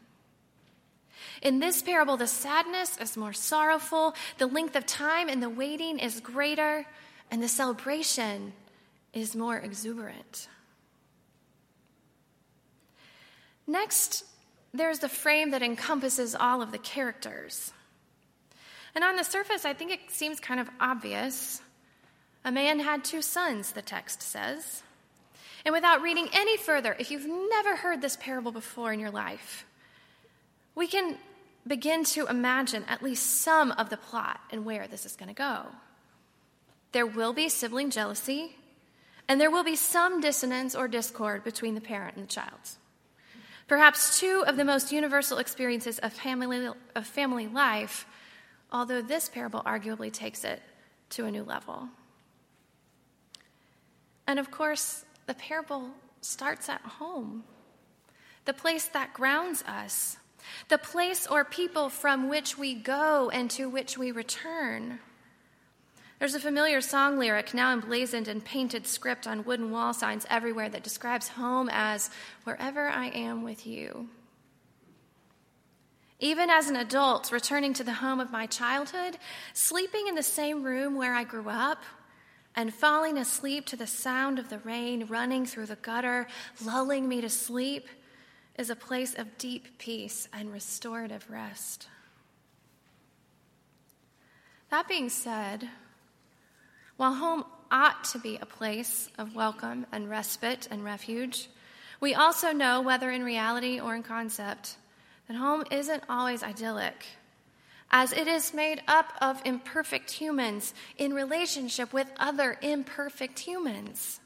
In 1.42 1.60
this 1.60 1.82
parable, 1.82 2.16
the 2.16 2.26
sadness 2.26 2.96
is 2.98 3.16
more 3.16 3.32
sorrowful, 3.32 4.14
the 4.38 4.46
length 4.46 4.76
of 4.76 4.86
time 4.86 5.28
and 5.28 5.42
the 5.42 5.50
waiting 5.50 5.98
is 5.98 6.20
greater, 6.20 6.86
and 7.30 7.42
the 7.42 7.48
celebration 7.48 8.52
is 9.12 9.36
more 9.36 9.58
exuberant. 9.58 10.48
Next, 13.66 14.24
there's 14.74 14.98
the 14.98 15.08
frame 15.08 15.52
that 15.52 15.62
encompasses 15.62 16.34
all 16.34 16.60
of 16.60 16.72
the 16.72 16.78
characters. 16.78 17.72
And 18.94 19.04
on 19.04 19.16
the 19.16 19.22
surface, 19.22 19.64
I 19.64 19.72
think 19.72 19.92
it 19.92 20.10
seems 20.10 20.40
kind 20.40 20.58
of 20.58 20.68
obvious. 20.80 21.62
A 22.44 22.50
man 22.50 22.80
had 22.80 23.04
two 23.04 23.22
sons, 23.22 23.72
the 23.72 23.82
text 23.82 24.20
says. 24.20 24.82
And 25.64 25.72
without 25.72 26.02
reading 26.02 26.28
any 26.32 26.56
further, 26.56 26.94
if 26.98 27.10
you've 27.10 27.26
never 27.26 27.76
heard 27.76 28.02
this 28.02 28.16
parable 28.16 28.52
before 28.52 28.92
in 28.92 29.00
your 29.00 29.12
life, 29.12 29.64
we 30.74 30.88
can 30.88 31.16
begin 31.66 32.04
to 32.04 32.26
imagine 32.26 32.84
at 32.88 33.02
least 33.02 33.40
some 33.40 33.70
of 33.72 33.90
the 33.90 33.96
plot 33.96 34.40
and 34.50 34.64
where 34.64 34.88
this 34.88 35.06
is 35.06 35.16
going 35.16 35.28
to 35.28 35.34
go. 35.34 35.66
There 36.92 37.06
will 37.06 37.32
be 37.32 37.48
sibling 37.48 37.90
jealousy, 37.90 38.56
and 39.28 39.40
there 39.40 39.50
will 39.50 39.64
be 39.64 39.76
some 39.76 40.20
dissonance 40.20 40.74
or 40.74 40.88
discord 40.88 41.44
between 41.44 41.74
the 41.74 41.80
parent 41.80 42.16
and 42.16 42.24
the 42.24 42.32
child. 42.32 42.76
Perhaps 43.66 44.20
two 44.20 44.44
of 44.46 44.56
the 44.56 44.64
most 44.64 44.92
universal 44.92 45.38
experiences 45.38 45.98
of 46.00 46.12
family, 46.12 46.68
of 46.94 47.06
family 47.06 47.46
life, 47.46 48.06
although 48.70 49.00
this 49.00 49.28
parable 49.28 49.62
arguably 49.64 50.12
takes 50.12 50.44
it 50.44 50.62
to 51.10 51.24
a 51.24 51.30
new 51.30 51.44
level. 51.44 51.88
And 54.26 54.38
of 54.38 54.50
course, 54.50 55.04
the 55.26 55.34
parable 55.34 55.90
starts 56.20 56.68
at 56.68 56.80
home, 56.80 57.44
the 58.44 58.52
place 58.52 58.86
that 58.88 59.14
grounds 59.14 59.62
us, 59.62 60.18
the 60.68 60.78
place 60.78 61.26
or 61.26 61.44
people 61.44 61.88
from 61.88 62.28
which 62.28 62.58
we 62.58 62.74
go 62.74 63.30
and 63.30 63.50
to 63.52 63.68
which 63.68 63.96
we 63.96 64.12
return. 64.12 64.98
There's 66.24 66.34
a 66.34 66.40
familiar 66.40 66.80
song 66.80 67.18
lyric 67.18 67.52
now 67.52 67.70
emblazoned 67.74 68.28
in 68.28 68.40
painted 68.40 68.86
script 68.86 69.26
on 69.26 69.44
wooden 69.44 69.70
wall 69.70 69.92
signs 69.92 70.24
everywhere 70.30 70.70
that 70.70 70.82
describes 70.82 71.28
home 71.28 71.68
as 71.70 72.08
wherever 72.44 72.88
I 72.88 73.08
am 73.08 73.42
with 73.42 73.66
you. 73.66 74.08
Even 76.20 76.48
as 76.48 76.70
an 76.70 76.76
adult, 76.76 77.30
returning 77.30 77.74
to 77.74 77.84
the 77.84 77.92
home 77.92 78.20
of 78.20 78.32
my 78.32 78.46
childhood, 78.46 79.18
sleeping 79.52 80.08
in 80.08 80.14
the 80.14 80.22
same 80.22 80.62
room 80.62 80.96
where 80.96 81.12
I 81.12 81.24
grew 81.24 81.50
up, 81.50 81.82
and 82.56 82.72
falling 82.72 83.18
asleep 83.18 83.66
to 83.66 83.76
the 83.76 83.86
sound 83.86 84.38
of 84.38 84.48
the 84.48 84.60
rain 84.60 85.04
running 85.04 85.44
through 85.44 85.66
the 85.66 85.76
gutter, 85.76 86.26
lulling 86.64 87.06
me 87.06 87.20
to 87.20 87.28
sleep, 87.28 87.86
is 88.56 88.70
a 88.70 88.76
place 88.76 89.12
of 89.12 89.36
deep 89.36 89.76
peace 89.76 90.26
and 90.32 90.50
restorative 90.50 91.28
rest. 91.28 91.86
That 94.70 94.88
being 94.88 95.10
said, 95.10 95.68
while 96.96 97.14
home 97.14 97.44
ought 97.70 98.04
to 98.04 98.18
be 98.18 98.36
a 98.36 98.46
place 98.46 99.08
of 99.18 99.34
welcome 99.34 99.86
and 99.90 100.08
respite 100.08 100.68
and 100.70 100.84
refuge, 100.84 101.48
we 102.00 102.14
also 102.14 102.52
know, 102.52 102.80
whether 102.80 103.10
in 103.10 103.24
reality 103.24 103.80
or 103.80 103.94
in 103.94 104.02
concept, 104.02 104.76
that 105.26 105.36
home 105.36 105.64
isn't 105.70 106.02
always 106.08 106.42
idyllic, 106.42 107.04
as 107.90 108.12
it 108.12 108.28
is 108.28 108.54
made 108.54 108.82
up 108.86 109.12
of 109.20 109.40
imperfect 109.44 110.10
humans 110.10 110.74
in 110.98 111.14
relationship 111.14 111.92
with 111.92 112.10
other 112.18 112.58
imperfect 112.60 113.38
humans. 113.38 114.20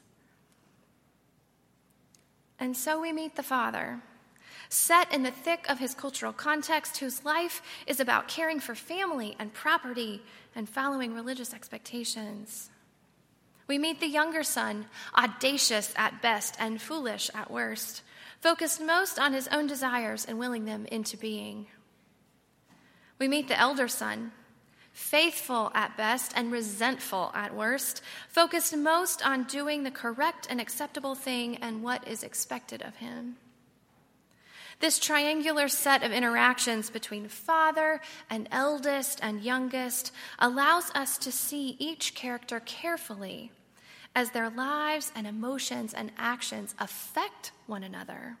And 2.59 2.75
so 2.75 2.99
we 2.99 3.13
meet 3.13 3.35
the 3.35 3.43
Father, 3.43 4.01
set 4.67 5.13
in 5.13 5.23
the 5.23 5.31
thick 5.31 5.65
of 5.69 5.79
his 5.79 5.93
cultural 5.95 6.33
context, 6.33 6.97
whose 6.97 7.23
life 7.23 7.61
is 7.87 7.99
about 7.99 8.27
caring 8.27 8.59
for 8.59 8.75
family 8.75 9.35
and 9.39 9.53
property 9.53 10.21
and 10.59 10.67
following 10.67 11.13
religious 11.13 11.53
expectations. 11.53 12.69
We 13.65 13.77
meet 13.77 14.01
the 14.01 14.09
younger 14.09 14.43
son, 14.43 14.87
audacious 15.17 15.93
at 15.95 16.21
best 16.21 16.57
and 16.59 16.81
foolish 16.81 17.31
at 17.33 17.49
worst, 17.49 18.01
focused 18.41 18.81
most 18.81 19.17
on 19.17 19.31
his 19.31 19.47
own 19.47 19.67
desires 19.67 20.25
and 20.25 20.37
willing 20.37 20.65
them 20.65 20.85
into 20.87 21.15
being. 21.15 21.67
We 23.19 23.29
meet 23.29 23.47
the 23.47 23.57
elder 23.57 23.87
son, 23.87 24.33
faithful 24.91 25.71
at 25.73 25.95
best 25.95 26.33
and 26.35 26.51
resentful 26.51 27.31
at 27.33 27.55
worst, 27.55 28.01
focused 28.27 28.75
most 28.75 29.25
on 29.25 29.45
doing 29.45 29.83
the 29.83 29.91
correct 29.91 30.45
and 30.49 30.59
acceptable 30.59 31.15
thing 31.15 31.55
and 31.61 31.81
what 31.81 32.05
is 32.05 32.21
expected 32.21 32.81
of 32.81 32.97
him. 32.97 33.37
This 34.79 34.97
triangular 34.97 35.67
set 35.67 36.03
of 36.03 36.13
interactions 36.13 36.89
between 36.89 37.27
father 37.27 37.99
and 38.29 38.47
eldest 38.49 39.19
and 39.21 39.41
youngest 39.41 40.13
allows 40.39 40.89
us 40.95 41.17
to 41.17 41.31
see 41.31 41.75
each 41.79 42.15
character 42.15 42.61
carefully 42.61 43.51
as 44.15 44.31
their 44.31 44.49
lives 44.49 45.11
and 45.15 45.27
emotions 45.27 45.93
and 45.93 46.11
actions 46.17 46.75
affect 46.79 47.51
one 47.67 47.83
another. 47.83 48.37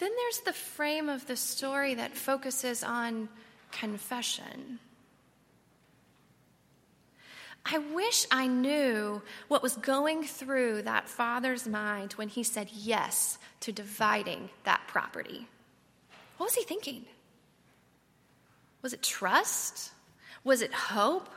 Then 0.00 0.10
there's 0.16 0.40
the 0.40 0.52
frame 0.52 1.08
of 1.08 1.26
the 1.28 1.36
story 1.36 1.94
that 1.94 2.16
focuses 2.16 2.82
on 2.82 3.28
confession. 3.70 4.80
I 7.66 7.78
wish 7.78 8.26
I 8.30 8.46
knew 8.46 9.22
what 9.48 9.62
was 9.62 9.76
going 9.76 10.24
through 10.24 10.82
that 10.82 11.08
father's 11.08 11.66
mind 11.66 12.12
when 12.14 12.28
he 12.28 12.42
said 12.42 12.68
yes 12.72 13.38
to 13.60 13.72
dividing 13.72 14.50
that 14.64 14.82
property. 14.86 15.48
What 16.36 16.46
was 16.46 16.54
he 16.54 16.64
thinking? 16.64 17.06
Was 18.82 18.92
it 18.92 19.02
trust? 19.02 19.92
Was 20.44 20.60
it 20.60 20.74
hope? 20.74 21.30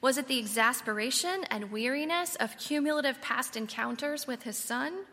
Was 0.00 0.16
it 0.16 0.28
the 0.28 0.38
exasperation 0.38 1.44
and 1.50 1.70
weariness 1.70 2.36
of 2.36 2.56
cumulative 2.56 3.20
past 3.20 3.56
encounters 3.56 4.26
with 4.26 4.44
his 4.44 4.56
son? 4.56 5.04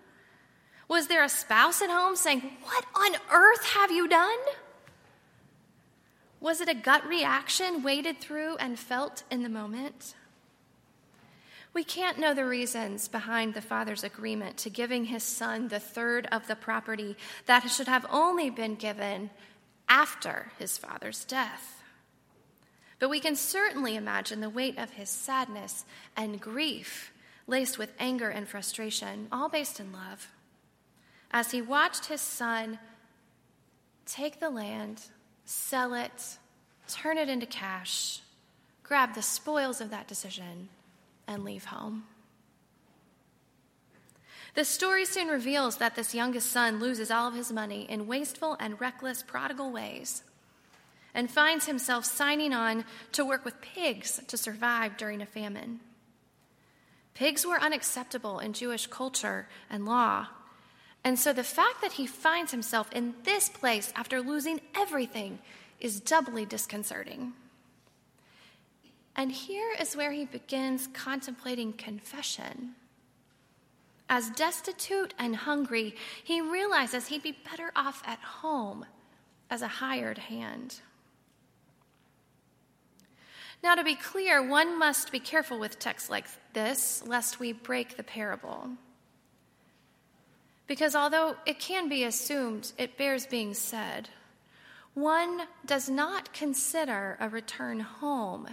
Was 0.87 1.07
there 1.07 1.23
a 1.23 1.29
spouse 1.29 1.81
at 1.81 1.89
home 1.89 2.15
saying, 2.15 2.41
What 2.63 2.85
on 2.95 3.15
earth 3.31 3.65
have 3.65 3.91
you 3.91 4.07
done? 4.07 4.37
Was 6.39 6.61
it 6.61 6.69
a 6.69 6.73
gut 6.73 7.05
reaction 7.05 7.83
waded 7.83 8.19
through 8.19 8.55
and 8.57 8.79
felt 8.79 9.23
in 9.29 9.43
the 9.43 9.49
moment? 9.49 10.15
We 11.73 11.83
can't 11.83 12.19
know 12.19 12.35
the 12.35 12.45
reasons 12.45 13.07
behind 13.07 13.53
the 13.53 13.61
father's 13.61 14.03
agreement 14.03 14.57
to 14.57 14.69
giving 14.69 15.05
his 15.05 15.23
son 15.23 15.69
the 15.69 15.79
third 15.79 16.27
of 16.31 16.47
the 16.47 16.55
property 16.55 17.17
that 17.47 17.67
should 17.69 17.87
have 17.87 18.05
only 18.11 18.51
been 18.51 18.75
given 18.75 19.31
after 19.89 20.51
his 20.59 20.77
father's 20.77 21.25
death. 21.25 21.81
But 22.99 23.09
we 23.09 23.19
can 23.19 23.35
certainly 23.35 23.95
imagine 23.95 24.39
the 24.39 24.51
weight 24.51 24.77
of 24.77 24.91
his 24.91 25.09
sadness 25.09 25.83
and 26.15 26.39
grief, 26.39 27.11
laced 27.47 27.79
with 27.79 27.91
anger 27.99 28.29
and 28.29 28.47
frustration, 28.47 29.27
all 29.31 29.49
based 29.49 29.79
in 29.79 29.91
love, 29.91 30.29
as 31.31 31.51
he 31.51 31.61
watched 31.61 32.05
his 32.05 32.21
son 32.21 32.77
take 34.05 34.39
the 34.39 34.49
land, 34.49 35.01
sell 35.43 35.95
it, 35.95 36.37
turn 36.87 37.17
it 37.17 37.29
into 37.29 37.47
cash, 37.47 38.21
grab 38.83 39.15
the 39.15 39.21
spoils 39.23 39.81
of 39.81 39.89
that 39.89 40.07
decision 40.07 40.69
and 41.27 41.43
leave 41.43 41.65
home. 41.65 42.03
The 44.55 44.65
story 44.65 45.05
soon 45.05 45.29
reveals 45.29 45.77
that 45.77 45.95
this 45.95 46.13
youngest 46.13 46.51
son 46.51 46.79
loses 46.79 47.09
all 47.09 47.27
of 47.27 47.33
his 47.33 47.51
money 47.51 47.87
in 47.89 48.07
wasteful 48.07 48.55
and 48.59 48.79
reckless 48.79 49.23
prodigal 49.23 49.71
ways 49.71 50.23
and 51.13 51.29
finds 51.29 51.65
himself 51.65 52.05
signing 52.05 52.53
on 52.53 52.85
to 53.11 53.25
work 53.25 53.45
with 53.45 53.61
pigs 53.61 54.21
to 54.27 54.37
survive 54.37 54.97
during 54.97 55.21
a 55.21 55.25
famine. 55.25 55.79
Pigs 57.13 57.45
were 57.45 57.59
unacceptable 57.59 58.39
in 58.39 58.53
Jewish 58.53 58.87
culture 58.87 59.47
and 59.69 59.85
law. 59.85 60.27
And 61.03 61.19
so 61.19 61.33
the 61.33 61.43
fact 61.43 61.81
that 61.81 61.93
he 61.93 62.07
finds 62.07 62.51
himself 62.51 62.91
in 62.91 63.13
this 63.23 63.49
place 63.49 63.91
after 63.95 64.21
losing 64.21 64.61
everything 64.75 65.39
is 65.79 65.99
doubly 65.99 66.45
disconcerting. 66.45 67.33
And 69.15 69.31
here 69.31 69.73
is 69.79 69.95
where 69.95 70.11
he 70.11 70.25
begins 70.25 70.87
contemplating 70.93 71.73
confession. 71.73 72.75
As 74.09 74.29
destitute 74.31 75.13
and 75.17 75.35
hungry, 75.35 75.95
he 76.23 76.41
realizes 76.41 77.07
he'd 77.07 77.23
be 77.23 77.37
better 77.49 77.71
off 77.75 78.01
at 78.05 78.19
home 78.19 78.85
as 79.49 79.61
a 79.61 79.67
hired 79.67 80.17
hand. 80.17 80.79
Now, 83.63 83.75
to 83.75 83.83
be 83.83 83.95
clear, 83.95 84.45
one 84.45 84.77
must 84.77 85.11
be 85.11 85.19
careful 85.19 85.57
with 85.57 85.79
texts 85.79 86.09
like 86.09 86.27
this, 86.53 87.01
lest 87.07 87.39
we 87.39 87.53
break 87.53 87.95
the 87.95 88.03
parable. 88.03 88.71
Because 90.67 90.95
although 90.95 91.37
it 91.45 91.59
can 91.59 91.87
be 91.87 92.03
assumed, 92.03 92.73
it 92.77 92.97
bears 92.97 93.25
being 93.25 93.53
said, 93.53 94.09
one 94.93 95.43
does 95.65 95.89
not 95.89 96.33
consider 96.33 97.17
a 97.19 97.29
return 97.29 97.79
home 97.79 98.47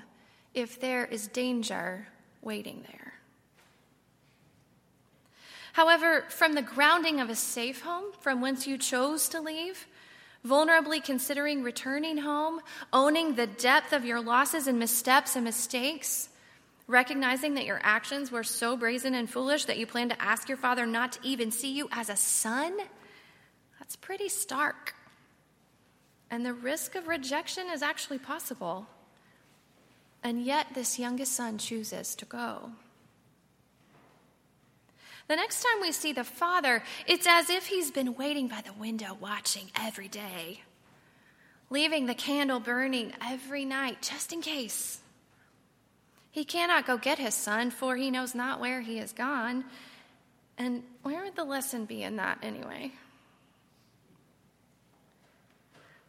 if 0.54 0.80
there 0.80 1.04
is 1.04 1.28
danger 1.28 2.08
waiting 2.42 2.84
there. 2.88 3.14
However, 5.72 6.24
from 6.28 6.54
the 6.54 6.62
grounding 6.62 7.20
of 7.20 7.30
a 7.30 7.34
safe 7.34 7.82
home 7.82 8.12
from 8.20 8.40
whence 8.40 8.66
you 8.66 8.76
chose 8.76 9.28
to 9.28 9.40
leave, 9.40 9.86
vulnerably 10.46 11.02
considering 11.02 11.62
returning 11.62 12.18
home, 12.18 12.60
owning 12.92 13.34
the 13.34 13.46
depth 13.46 13.92
of 13.92 14.04
your 14.04 14.20
losses 14.20 14.66
and 14.66 14.78
missteps 14.78 15.36
and 15.36 15.44
mistakes, 15.44 16.28
recognizing 16.86 17.54
that 17.54 17.66
your 17.66 17.80
actions 17.84 18.32
were 18.32 18.42
so 18.42 18.76
brazen 18.76 19.14
and 19.14 19.30
foolish 19.30 19.66
that 19.66 19.78
you 19.78 19.86
plan 19.86 20.08
to 20.08 20.20
ask 20.20 20.48
your 20.48 20.58
father 20.58 20.86
not 20.86 21.12
to 21.12 21.20
even 21.22 21.52
see 21.52 21.72
you 21.72 21.88
as 21.92 22.10
a 22.10 22.16
son, 22.16 22.76
that's 23.78 23.94
pretty 23.96 24.28
stark. 24.28 24.94
And 26.30 26.44
the 26.44 26.54
risk 26.54 26.94
of 26.94 27.06
rejection 27.06 27.68
is 27.72 27.82
actually 27.82 28.18
possible. 28.18 28.86
And 30.22 30.42
yet, 30.44 30.68
this 30.74 30.98
youngest 30.98 31.32
son 31.32 31.58
chooses 31.58 32.14
to 32.16 32.24
go. 32.24 32.72
The 35.28 35.36
next 35.36 35.62
time 35.62 35.80
we 35.80 35.92
see 35.92 36.12
the 36.12 36.24
father, 36.24 36.82
it's 37.06 37.26
as 37.26 37.50
if 37.50 37.68
he's 37.68 37.90
been 37.90 38.16
waiting 38.16 38.48
by 38.48 38.62
the 38.62 38.72
window 38.72 39.16
watching 39.20 39.70
every 39.80 40.08
day, 40.08 40.62
leaving 41.70 42.06
the 42.06 42.14
candle 42.14 42.58
burning 42.58 43.12
every 43.24 43.64
night 43.64 44.02
just 44.02 44.32
in 44.32 44.42
case. 44.42 44.98
He 46.32 46.44
cannot 46.44 46.86
go 46.86 46.96
get 46.96 47.18
his 47.18 47.34
son, 47.34 47.70
for 47.70 47.96
he 47.96 48.10
knows 48.10 48.34
not 48.34 48.60
where 48.60 48.80
he 48.80 48.98
is 48.98 49.12
gone. 49.12 49.64
And 50.58 50.82
where 51.02 51.22
would 51.24 51.36
the 51.36 51.44
lesson 51.44 51.84
be 51.86 52.02
in 52.02 52.16
that 52.16 52.38
anyway? 52.42 52.92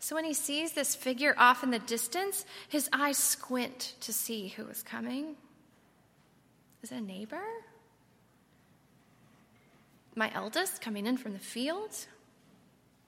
So 0.02 0.16
when 0.16 0.26
he 0.26 0.34
sees 0.34 0.74
this 0.74 0.96
figure 0.96 1.36
off 1.38 1.64
in 1.64 1.70
the 1.70 1.78
distance, 1.78 2.44
his 2.68 2.90
eyes 2.92 3.20
squint 3.20 3.94
to 4.02 4.12
see 4.12 4.48
who 4.48 4.66
is 4.66 4.82
coming. 4.82 5.36
Is 6.82 6.92
it 6.92 6.96
a 6.96 7.02
neighbor? 7.02 7.44
My 10.16 10.32
eldest 10.34 10.82
coming 10.82 11.06
in 11.06 11.18
from 11.18 11.34
the 11.34 11.40
field? 11.40 11.92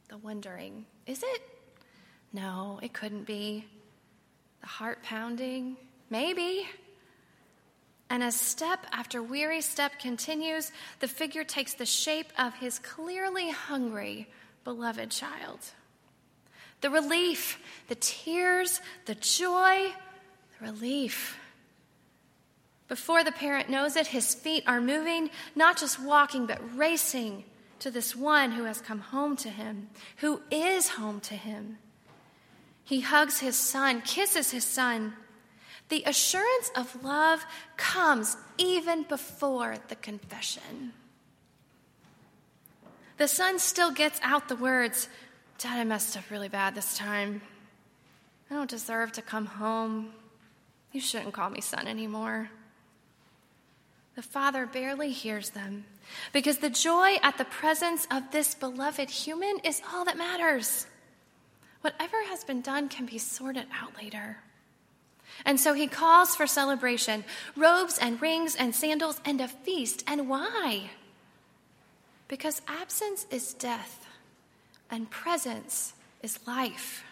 The 0.10 0.18
wondering, 0.18 0.86
is 1.08 1.24
it? 1.24 1.42
No, 2.32 2.80
it 2.84 2.94
couldn't 2.94 3.26
be. 3.26 3.66
The 4.62 4.68
heart 4.68 5.02
pounding, 5.02 5.78
maybe. 6.12 6.68
And 8.12 8.22
as 8.22 8.40
step 8.40 8.86
after 8.92 9.24
weary 9.24 9.62
step 9.62 9.94
continues, 9.98 10.72
the 11.00 11.08
figure 11.08 11.44
takes 11.44 11.74
the 11.74 11.88
shape 11.88 12.32
of 12.38 12.54
his 12.54 12.78
clearly 12.78 13.50
hungry, 13.50 14.28
beloved 14.64 15.10
child. 15.10 15.60
The 16.84 16.90
relief, 16.90 17.60
the 17.88 17.96
tears, 17.96 18.82
the 19.06 19.16
joy, 19.16 19.94
the 20.60 20.66
relief. 20.66 21.40
Before 22.90 23.24
the 23.24 23.32
parent 23.32 23.70
knows 23.70 23.96
it, 23.96 24.08
his 24.08 24.36
feet 24.36 24.66
are 24.68 24.82
moving, 24.82 25.30
not 25.56 25.78
just 25.78 25.98
walking, 25.98 26.46
but 26.46 26.60
racing 26.78 27.46
to 27.80 27.90
this 27.90 28.18
one 28.18 28.52
who 28.52 28.66
has 28.66 28.82
come 28.82 29.00
home 29.00 29.38
to 29.38 29.50
him, 29.50 29.88
who 30.18 30.42
is 30.52 30.90
home 30.90 31.22
to 31.22 31.36
him. 31.36 31.78
He 32.84 33.00
hugs 33.00 33.40
his 33.40 33.56
son, 33.56 34.02
kisses 34.02 34.52
his 34.52 34.66
son, 34.66 35.14
the 35.88 36.04
assurance 36.06 36.70
of 36.76 37.02
love 37.02 37.46
comes 37.78 38.36
even 38.58 39.04
before 39.04 39.78
the 39.88 39.96
confession. 39.96 40.92
The 43.16 43.28
son 43.30 43.60
still 43.60 43.92
gets 43.92 44.20
out 44.22 44.50
the 44.50 44.58
words 44.58 45.08
Dad, 45.64 45.80
I 45.80 45.86
messed 45.86 46.18
up 46.18 46.30
really 46.30 46.50
bad 46.50 46.76
this 46.76 46.98
time. 46.98 47.42
I 48.52 48.54
don't 48.54 48.70
deserve 48.70 49.14
to 49.14 49.22
come 49.22 49.46
home. 49.46 50.10
You 50.92 51.00
shouldn't 51.00 51.32
call 51.32 51.50
me 51.50 51.62
son 51.62 51.88
anymore. 51.88 52.50
The 54.18 54.24
father 54.24 54.66
barely 54.66 55.12
hears 55.12 55.52
them 55.52 55.86
because 56.34 56.58
the 56.58 56.70
joy 56.70 57.16
at 57.24 57.38
the 57.38 57.46
presence 57.46 58.06
of 58.12 58.30
this 58.32 58.54
beloved 58.54 59.10
human 59.10 59.60
is 59.64 59.82
all 59.94 60.04
that 60.04 60.18
matters. 60.18 60.86
Whatever 61.80 62.22
has 62.26 62.44
been 62.44 62.60
done 62.60 62.90
can 62.90 63.06
be 63.06 63.18
sorted 63.18 63.68
out 63.74 63.96
later. 63.96 64.40
And 65.46 65.58
so 65.58 65.74
he 65.74 65.88
calls 65.88 66.36
for 66.36 66.46
celebration 66.46 67.24
robes 67.56 67.98
and 67.98 68.22
rings 68.22 68.58
and 68.58 68.76
sandals 68.76 69.22
and 69.24 69.40
a 69.40 69.48
feast. 69.48 70.04
And 70.08 70.28
why? 70.28 70.90
Because 72.28 72.62
absence 72.68 73.26
is 73.32 73.54
death 73.54 74.03
and 74.90 75.10
presence 75.10 75.94
is 76.22 76.40
life. 76.48 77.04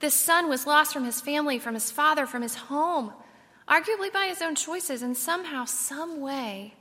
This 0.00 0.14
son 0.14 0.48
was 0.48 0.66
lost 0.66 0.92
from 0.92 1.04
his 1.04 1.20
family, 1.20 1.58
from 1.58 1.74
his 1.74 1.90
father, 1.90 2.26
from 2.26 2.42
his 2.42 2.54
home, 2.54 3.12
arguably 3.68 4.12
by 4.12 4.26
his 4.26 4.42
own 4.42 4.54
choices, 4.54 5.02
and 5.02 5.16
somehow, 5.16 5.64
some 5.64 6.20
way, 6.20 6.74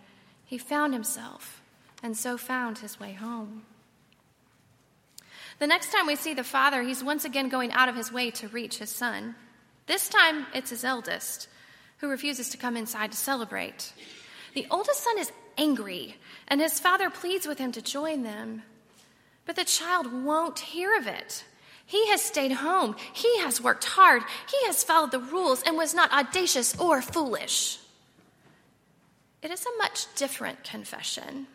he 0.45 0.57
found 0.57 0.93
himself 0.93 1.61
and 2.01 2.15
so 2.17 2.37
found 2.37 2.79
his 2.79 2.99
way 2.99 3.13
home. 3.13 3.63
The 5.59 5.67
next 5.67 5.91
time 5.91 6.07
we 6.07 6.15
see 6.15 6.33
the 6.33 6.43
father, 6.43 6.81
he's 6.81 7.03
once 7.03 7.25
again 7.25 7.49
going 7.49 7.73
out 7.73 7.89
of 7.89 7.95
his 7.95 8.11
way 8.11 8.31
to 8.31 8.47
reach 8.47 8.77
his 8.77 8.89
son. 8.89 9.35
This 9.87 10.07
time, 10.07 10.45
it's 10.53 10.69
his 10.69 10.85
eldest 10.85 11.49
who 11.97 12.07
refuses 12.07 12.49
to 12.49 12.57
come 12.57 12.77
inside 12.77 13.11
to 13.11 13.17
celebrate. 13.17 13.91
The 14.53 14.65
oldest 14.71 15.03
son 15.03 15.19
is 15.19 15.31
angry, 15.57 16.15
and 16.47 16.61
his 16.61 16.79
father 16.79 17.09
pleads 17.09 17.45
with 17.45 17.59
him 17.59 17.73
to 17.73 17.81
join 17.81 18.23
them. 18.23 18.63
But 19.49 19.55
the 19.55 19.65
child 19.65 20.13
won't 20.13 20.59
hear 20.59 20.95
of 20.95 21.07
it. 21.07 21.43
He 21.83 22.07
has 22.09 22.21
stayed 22.21 22.51
home. 22.51 22.95
He 23.13 23.39
has 23.39 23.59
worked 23.59 23.83
hard. 23.83 24.21
He 24.47 24.67
has 24.67 24.83
followed 24.83 25.09
the 25.09 25.17
rules 25.17 25.63
and 25.63 25.75
was 25.75 25.91
not 25.91 26.11
audacious 26.11 26.79
or 26.79 27.01
foolish. 27.01 27.79
It 29.41 29.49
is 29.49 29.65
a 29.65 29.77
much 29.79 30.05
different 30.13 30.63
confession, 30.63 31.47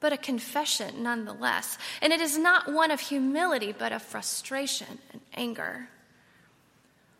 but 0.00 0.12
a 0.12 0.16
confession 0.16 1.04
nonetheless. 1.04 1.78
And 2.02 2.12
it 2.12 2.20
is 2.20 2.36
not 2.36 2.72
one 2.72 2.90
of 2.90 2.98
humility, 2.98 3.72
but 3.72 3.92
of 3.92 4.02
frustration 4.02 4.98
and 5.12 5.20
anger. 5.32 5.88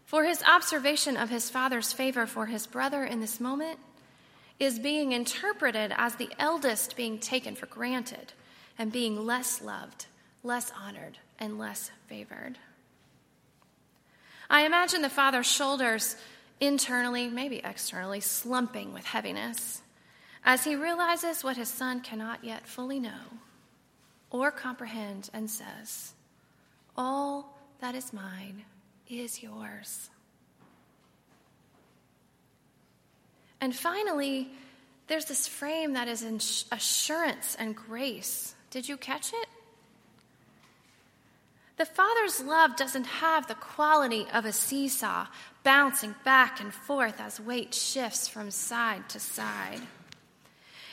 For 0.05 0.25
his 0.25 0.43
observation 0.43 1.17
of 1.17 1.31
his 1.31 1.49
father's 1.49 1.93
favor 1.93 2.27
for 2.27 2.47
his 2.47 2.67
brother 2.67 3.05
in 3.05 3.21
this 3.21 3.39
moment 3.39 3.79
is 4.59 4.81
being 4.81 5.13
interpreted 5.13 5.95
as 5.97 6.17
the 6.17 6.31
eldest 6.41 6.97
being 6.97 7.21
taken 7.21 7.55
for 7.55 7.67
granted 7.67 8.33
and 8.79 8.93
being 8.93 9.25
less 9.25 9.63
loved, 9.63 10.07
less 10.43 10.73
honored, 10.79 11.19
and 11.39 11.59
less 11.59 11.91
favored. 12.07 12.59
I 14.49 14.65
imagine 14.65 15.03
the 15.03 15.09
father's 15.09 15.47
shoulders 15.47 16.17
internally, 16.61 17.29
maybe 17.29 17.61
externally, 17.65 18.21
slumping 18.21 18.93
with 18.93 19.05
heaviness 19.05 19.83
as 20.45 20.65
he 20.65 20.77
realizes 20.77 21.43
what 21.43 21.57
his 21.57 21.69
son 21.69 22.01
cannot 22.01 22.45
yet 22.45 22.67
fully 22.67 23.01
know 23.01 23.39
or 24.31 24.51
comprehend 24.51 25.29
and 25.33 25.51
says, 25.51 26.15
All 26.97 27.59
that 27.81 27.95
is 27.95 28.13
mine 28.13 28.65
is 29.09 29.43
yours. 29.43 30.11
And 33.61 33.75
finally, 33.75 34.51
there's 35.07 35.25
this 35.27 35.49
frame 35.49 35.95
that 35.95 36.09
is 36.09 36.23
assurance 36.73 37.57
and 37.59 37.75
grace. 37.75 38.55
Did 38.71 38.89
you 38.89 38.97
catch 38.97 39.33
it? 39.33 39.49
The 41.77 41.85
Father's 41.85 42.43
love 42.43 42.77
doesn't 42.77 43.07
have 43.07 43.47
the 43.47 43.55
quality 43.55 44.27
of 44.33 44.45
a 44.45 44.53
seesaw 44.53 45.27
bouncing 45.63 46.15
back 46.25 46.61
and 46.61 46.73
forth 46.73 47.21
as 47.21 47.39
weight 47.39 47.75
shifts 47.75 48.29
from 48.29 48.51
side 48.51 49.09
to 49.11 49.21
side. 49.21 49.83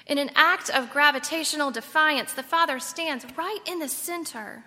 In 0.06 0.18
an 0.18 0.32
act 0.36 0.70
of 0.70 0.92
gravitational 0.92 1.72
defiance, 1.72 2.34
the 2.34 2.44
Father 2.44 2.80
stands 2.80 3.26
right 3.38 3.60
in 3.66 3.80
the 3.80 3.88
center 3.88 4.66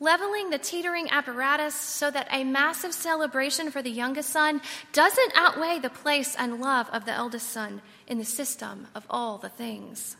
leveling 0.00 0.50
the 0.50 0.58
teetering 0.58 1.08
apparatus 1.10 1.74
so 1.74 2.10
that 2.10 2.28
a 2.30 2.44
massive 2.44 2.92
celebration 2.92 3.70
for 3.70 3.82
the 3.82 3.90
youngest 3.90 4.30
son 4.30 4.60
doesn't 4.92 5.32
outweigh 5.36 5.78
the 5.78 5.90
place 5.90 6.34
and 6.36 6.60
love 6.60 6.88
of 6.90 7.04
the 7.04 7.12
eldest 7.12 7.48
son 7.50 7.80
in 8.06 8.18
the 8.18 8.24
system 8.24 8.86
of 8.94 9.06
all 9.08 9.38
the 9.38 9.48
things. 9.48 10.16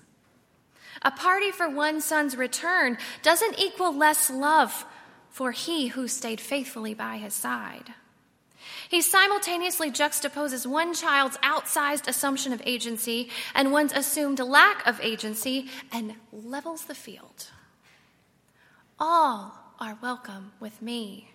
A 1.03 1.11
party 1.11 1.51
for 1.51 1.69
one 1.69 2.01
son's 2.01 2.37
return 2.37 2.99
doesn't 3.23 3.59
equal 3.59 3.95
less 3.95 4.31
love 4.31 4.87
for 5.31 5.53
he 5.53 5.89
who 5.89 6.07
stayed 6.07 6.41
faithfully 6.41 6.95
by 6.95 7.17
his 7.17 7.35
side. 7.35 7.95
He 8.89 9.03
simultaneously 9.03 9.91
juxtaposes 9.91 10.67
one 10.67 10.95
child's 10.95 11.37
outsized 11.39 12.07
assumption 12.07 12.53
of 12.53 12.63
agency 12.65 13.31
and 13.55 13.73
one's 13.73 13.93
assumed 13.93 14.39
lack 14.39 14.87
of 14.87 15.01
agency 15.01 15.69
and 15.93 16.15
levels 16.33 16.85
the 16.85 16.95
field. 16.95 17.51
All 18.99 19.59
are 19.81 19.99
welcome 20.01 20.53
with 20.61 20.81
me. 20.81 21.31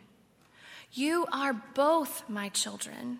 You 0.93 1.25
are 1.31 1.53
both 1.75 2.23
my 2.29 2.49
children. 2.49 3.19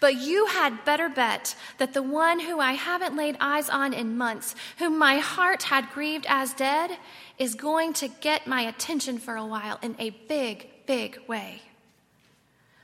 But 0.00 0.16
you 0.16 0.46
had 0.46 0.84
better 0.84 1.08
bet 1.08 1.54
that 1.78 1.94
the 1.94 2.02
one 2.02 2.40
who 2.40 2.60
I 2.60 2.72
haven't 2.72 3.16
laid 3.16 3.36
eyes 3.40 3.68
on 3.68 3.92
in 3.92 4.16
months, 4.16 4.54
whom 4.78 4.98
my 4.98 5.18
heart 5.18 5.64
had 5.64 5.90
grieved 5.90 6.26
as 6.28 6.52
dead, 6.54 6.90
is 7.38 7.54
going 7.54 7.92
to 7.94 8.08
get 8.08 8.46
my 8.46 8.62
attention 8.62 9.18
for 9.18 9.36
a 9.36 9.46
while 9.46 9.78
in 9.82 9.96
a 9.98 10.10
big, 10.10 10.68
big 10.86 11.20
way. 11.26 11.62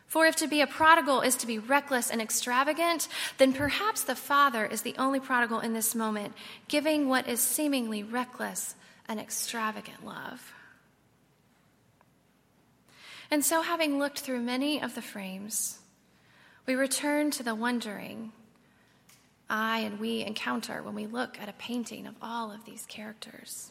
For 0.06 0.26
if 0.26 0.36
to 0.36 0.46
be 0.46 0.60
a 0.60 0.66
prodigal 0.68 1.22
is 1.22 1.34
to 1.38 1.46
be 1.46 1.58
reckless 1.58 2.08
and 2.08 2.22
extravagant, 2.22 3.08
then 3.38 3.52
perhaps 3.52 4.04
the 4.04 4.14
Father 4.14 4.64
is 4.64 4.82
the 4.82 4.94
only 4.96 5.18
prodigal 5.18 5.58
in 5.58 5.72
this 5.72 5.92
moment, 5.92 6.34
giving 6.68 7.08
what 7.08 7.26
is 7.26 7.40
seemingly 7.40 8.04
reckless 8.04 8.76
and 9.08 9.18
extravagant 9.18 10.06
love. 10.06 10.52
And 13.28 13.44
so, 13.44 13.62
having 13.62 13.98
looked 13.98 14.20
through 14.20 14.40
many 14.40 14.80
of 14.80 14.94
the 14.94 15.02
frames, 15.02 15.78
We 16.66 16.74
return 16.74 17.31
to 17.33 17.42
the 17.42 17.55
wondering 17.55 18.33
I 19.50 19.81
and 19.81 20.00
we 20.00 20.24
encounter 20.24 20.83
when 20.83 20.94
we 20.94 21.07
look 21.07 21.38
at 21.38 21.48
a 21.48 21.55
painting 21.55 22.07
of 22.07 22.14
all 22.22 22.50
of 22.50 22.64
these 22.64 22.87
characters. 22.87 23.70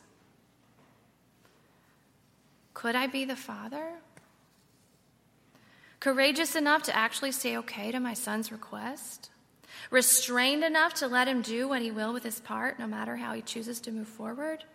Could 2.74 2.96
I 2.96 3.08
be 3.08 3.26
the 3.26 3.36
father? 3.36 3.94
Courageous 6.00 6.56
enough 6.56 6.84
to 6.84 6.96
actually 6.96 7.32
say 7.32 7.58
okay 7.58 7.92
to 7.92 8.00
my 8.00 8.14
son's 8.14 8.52
request? 8.52 9.30
Restrained 9.90 10.64
enough 10.64 10.94
to 10.96 11.08
let 11.08 11.28
him 11.28 11.42
do 11.42 11.68
what 11.68 11.82
he 11.82 11.92
will 11.92 12.14
with 12.14 12.24
his 12.24 12.40
part, 12.40 12.78
no 12.78 12.88
matter 12.88 13.18
how 13.18 13.34
he 13.34 13.42
chooses 13.42 13.80
to 13.82 13.92
move 13.92 14.08
forward? 14.08 14.66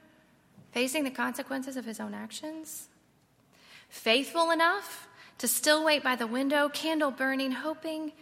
Facing 0.73 1.05
the 1.05 1.11
consequences 1.11 1.77
of 1.77 1.85
his 1.85 2.01
own 2.01 2.15
actions? 2.15 2.89
Faithful 3.89 4.51
enough 4.51 5.09
to 5.39 5.49
still 5.49 5.85
wait 5.85 6.03
by 6.03 6.17
the 6.17 6.27
window, 6.27 6.69
candle 6.69 7.11
burning, 7.11 7.53
hoping 7.53 8.13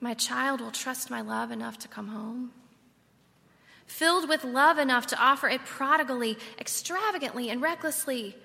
my 0.00 0.14
child 0.14 0.60
will 0.60 0.70
trust 0.70 1.10
my 1.10 1.20
love 1.20 1.50
enough 1.50 1.78
to 1.78 1.88
come 1.88 2.08
home? 2.08 2.52
Filled 3.86 4.28
with 4.28 4.44
love 4.44 4.78
enough 4.78 5.06
to 5.08 5.18
offer 5.18 5.48
it 5.48 5.64
prodigally, 5.64 6.38
extravagantly, 6.58 7.50
and 7.50 7.60
recklessly 7.60 8.36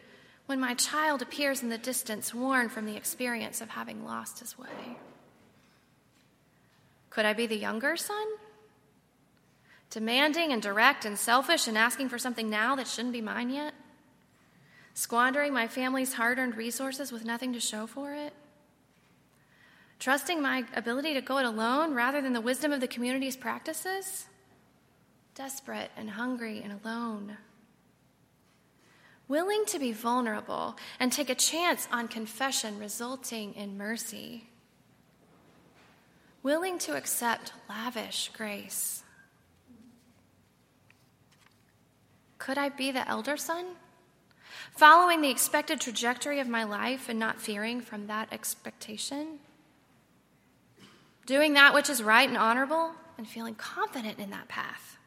when 0.45 0.59
my 0.59 0.73
child 0.73 1.21
appears 1.21 1.61
in 1.61 1.69
the 1.69 1.77
distance, 1.77 2.33
worn 2.33 2.69
from 2.69 2.85
the 2.85 2.95
experience 2.95 3.61
of 3.61 3.69
having 3.69 4.03
lost 4.03 4.39
his 4.39 4.57
way? 4.57 4.97
Could 7.09 7.25
I 7.25 7.33
be 7.33 7.45
the 7.45 7.57
younger 7.57 7.97
son? 7.97 8.25
Demanding 9.89 10.51
and 10.51 10.61
direct 10.61 11.05
and 11.05 11.17
selfish 11.17 11.67
and 11.67 11.77
asking 11.77 12.09
for 12.09 12.17
something 12.17 12.49
now 12.49 12.75
that 12.75 12.87
shouldn't 12.87 13.13
be 13.13 13.21
mine 13.21 13.49
yet? 13.49 13.73
Squandering 14.99 15.53
my 15.53 15.65
family's 15.65 16.11
hard 16.11 16.39
earned 16.39 16.57
resources 16.57 17.09
with 17.09 17.23
nothing 17.23 17.53
to 17.53 17.59
show 17.61 17.87
for 17.87 18.13
it? 18.13 18.33
Trusting 19.97 20.41
my 20.41 20.65
ability 20.75 21.13
to 21.13 21.21
go 21.21 21.37
it 21.37 21.45
alone 21.45 21.93
rather 21.93 22.21
than 22.21 22.33
the 22.33 22.41
wisdom 22.41 22.73
of 22.73 22.81
the 22.81 22.87
community's 22.87 23.37
practices? 23.37 24.25
Desperate 25.35 25.89
and 25.95 26.09
hungry 26.09 26.61
and 26.61 26.81
alone. 26.83 27.37
Willing 29.29 29.63
to 29.67 29.79
be 29.79 29.93
vulnerable 29.93 30.75
and 30.99 31.13
take 31.13 31.29
a 31.29 31.35
chance 31.35 31.87
on 31.93 32.09
confession 32.09 32.77
resulting 32.77 33.53
in 33.53 33.77
mercy. 33.77 34.49
Willing 36.43 36.77
to 36.79 36.97
accept 36.97 37.53
lavish 37.69 38.31
grace. 38.35 39.03
Could 42.37 42.57
I 42.57 42.67
be 42.67 42.91
the 42.91 43.07
elder 43.07 43.37
son? 43.37 43.65
Following 44.79 45.21
the 45.21 45.29
expected 45.29 45.81
trajectory 45.81 46.39
of 46.39 46.47
my 46.47 46.63
life 46.63 47.09
and 47.09 47.19
not 47.19 47.39
fearing 47.39 47.81
from 47.81 48.07
that 48.07 48.31
expectation? 48.31 49.39
doing 51.29 51.53
that 51.53 51.75
which 51.75 51.91
is 51.91 52.01
right 52.01 52.27
and 52.27 52.37
honorable, 52.39 52.91
and 53.15 53.27
feeling 53.27 53.53
confident 53.53 54.17
in 54.17 54.31
that 54.31 54.47
path. 54.47 54.97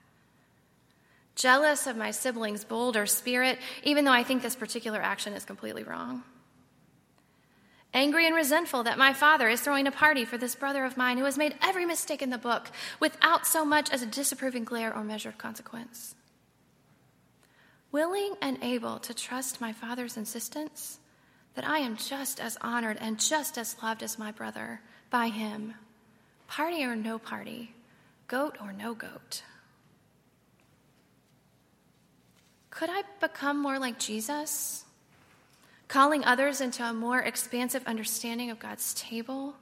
Jealous 1.35 1.89
of 1.89 1.97
my 1.97 2.13
siblings' 2.13 2.63
bolder 2.65 3.07
spirit, 3.07 3.59
even 3.83 4.05
though 4.05 4.13
I 4.13 4.23
think 4.23 4.41
this 4.41 4.55
particular 4.55 5.03
action 5.03 5.33
is 5.33 5.45
completely 5.45 5.83
wrong. 5.83 6.23
Angry 7.93 8.25
and 8.25 8.37
resentful 8.37 8.85
that 8.85 8.99
my 8.99 9.13
father 9.13 9.49
is 9.49 9.61
throwing 9.61 9.89
a 9.89 9.91
party 9.91 10.25
for 10.25 10.39
this 10.39 10.55
brother 10.55 10.85
of 10.85 10.97
mine 10.97 11.19
who 11.19 11.25
has 11.25 11.37
made 11.37 11.57
every 11.61 11.85
mistake 11.85 12.23
in 12.23 12.31
the 12.31 12.39
book 12.39 12.71
without 13.01 13.45
so 13.45 13.65
much 13.65 13.91
as 13.91 14.01
a 14.01 14.07
disapproving 14.07 14.63
glare 14.63 14.95
or 14.95 15.03
measured 15.03 15.39
consequence. 15.39 16.15
Willing 17.93 18.35
and 18.41 18.59
able 18.63 18.99
to 19.01 19.15
trust 19.15 19.61
my 19.61 19.73
father's 19.73 20.17
insistence 20.17 20.99
that 21.55 21.69
I 21.69 21.79
am 21.79 21.97
just 21.97 22.41
as 22.41 22.57
honored 22.63 22.97
and 23.01 23.21
just 23.21 23.59
as 23.59 23.77
loved 23.83 24.03
as 24.03 24.19
my 24.19 24.33
brother 24.33 24.81
by 25.11 25.29
him 25.29 25.75
Party 26.49 26.85
or 26.85 26.95
no 26.95 27.19
party, 27.19 27.75
goat 28.29 28.59
or 28.61 28.75
no 28.75 28.93
goat. 28.93 29.43
Could 32.69 32.91
I 32.91 33.05
become 33.21 33.59
more 33.59 33.79
like 33.79 33.99
Jesus? 33.99 34.85
Calling 35.89 36.27
others 36.27 36.61
into 36.61 36.85
a 36.85 36.93
more 36.93 37.21
expansive 37.21 37.83
understanding 37.87 38.51
of 38.51 38.59
God's 38.59 38.93
table? 38.93 39.55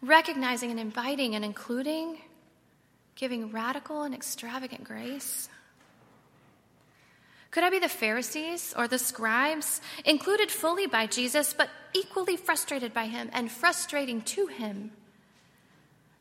Recognizing 0.00 0.70
and 0.70 0.78
inviting 0.78 1.34
and 1.34 1.44
including? 1.44 2.18
Giving 3.16 3.50
radical 3.50 4.02
and 4.04 4.14
extravagant 4.14 4.84
grace? 4.84 5.48
Could 7.56 7.64
I 7.64 7.70
be 7.70 7.78
the 7.78 7.88
Pharisees 7.88 8.74
or 8.76 8.86
the 8.86 8.98
scribes, 8.98 9.80
included 10.04 10.50
fully 10.50 10.86
by 10.86 11.06
Jesus, 11.06 11.54
but 11.54 11.70
equally 11.94 12.36
frustrated 12.36 12.92
by 12.92 13.06
him 13.06 13.30
and 13.32 13.50
frustrating 13.50 14.20
to 14.36 14.46
him? 14.48 14.90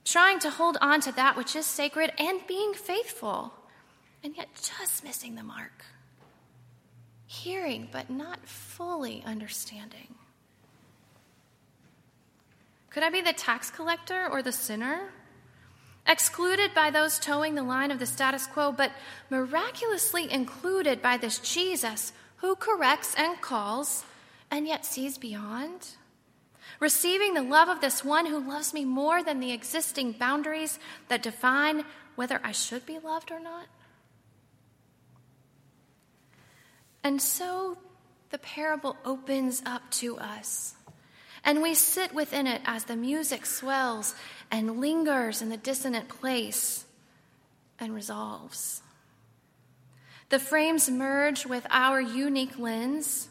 trying 0.06 0.39
to 0.39 0.50
hold 0.50 0.78
on 0.80 1.02
to 1.02 1.12
that 1.12 1.36
which 1.36 1.58
is 1.58 1.65
sacred 1.65 2.13
and 2.17 2.39
being 2.48 2.74
faithful, 2.74 3.52
and 4.24 4.38
yet 4.38 4.48
just 4.56 5.04
missing 5.04 5.36
the 5.36 5.43
mark. 5.43 5.84
Hearing, 7.26 7.89
but 7.91 8.10
not 8.10 8.48
fully 8.48 9.21
understanding. 9.26 10.15
Could 12.91 13.04
I 13.04 13.10
be 13.10 13.19
the 13.19 13.34
tax 13.34 13.69
collector 13.69 14.30
or 14.32 14.41
the 14.41 14.54
sinner? 14.54 15.10
Excluded 16.08 16.74
by 16.74 16.91
those 16.91 17.18
toeing 17.18 17.56
the 17.56 17.63
line 17.63 17.91
of 17.91 18.00
the 18.00 18.06
status 18.06 18.46
quo, 18.48 18.72
but 18.72 18.91
miraculously 19.30 20.32
included 20.32 21.02
by 21.02 21.18
this 21.18 21.39
Jesus 21.39 22.13
who 22.38 22.56
corrects 22.56 23.15
and 23.18 23.41
calls 23.41 24.04
and 24.52 24.68
yet 24.68 24.86
sees 24.86 25.18
beyond? 25.18 25.96
receiving 26.80 27.34
the 27.34 27.41
love 27.41 27.70
of 27.70 27.82
this 27.82 28.04
one 28.04 28.26
who 28.26 28.39
loves 28.39 28.74
me 28.74 28.86
more 28.86 29.24
than 29.24 29.39
the 29.39 29.52
existing 29.52 30.12
boundaries 30.13 30.80
that 31.08 31.24
define 31.24 31.84
whether 32.15 32.39
I 32.44 32.52
should 32.52 32.86
be 32.86 33.00
loved 33.00 33.32
or 33.32 33.39
not. 33.39 33.68
And 37.04 37.22
so 37.22 37.78
the 38.32 38.38
parable 38.39 38.98
opens 39.06 39.62
up 39.65 39.89
to 39.91 40.18
us, 40.18 40.76
and 41.45 41.62
we 41.62 41.75
sit 41.75 42.13
within 42.13 42.47
it 42.47 42.62
as 42.65 42.86
the 42.86 42.95
music 42.95 43.45
swells 43.45 44.15
and 44.51 44.81
lingers 44.81 45.41
in 45.41 45.49
the 45.49 45.58
dissonant 45.58 46.10
place 46.10 46.86
and 47.79 47.93
resolves. 47.93 48.81
The 50.29 50.39
frames 50.39 50.89
merge 50.89 51.45
with 51.45 51.65
our 51.69 52.01
unique 52.01 52.58
lens 52.58 53.29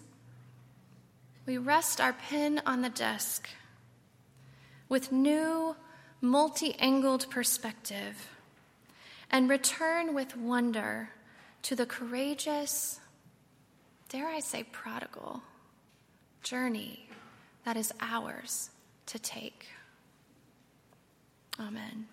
we 1.46 1.59
rest 1.59 2.00
our 2.00 2.14
pen 2.14 2.62
on 2.64 2.81
the 2.81 2.88
desk 2.88 3.50
with 4.88 5.12
new, 5.12 5.77
multi 6.20 6.74
angled 6.79 7.29
perspective 7.29 8.31
and 9.31 9.50
return 9.50 10.14
with 10.14 10.37
wonder 10.37 11.11
to 11.62 11.77
the 11.77 11.85
courageous, 11.85 12.98
dare 14.09 14.29
I 14.29 14.40
say, 14.40 14.62
prodigal 14.62 15.42
journey 16.42 17.04
that 17.64 17.77
is 17.77 17.92
ours 18.00 18.70
to 19.07 19.18
take. 19.18 19.68
Amen. 21.59 22.07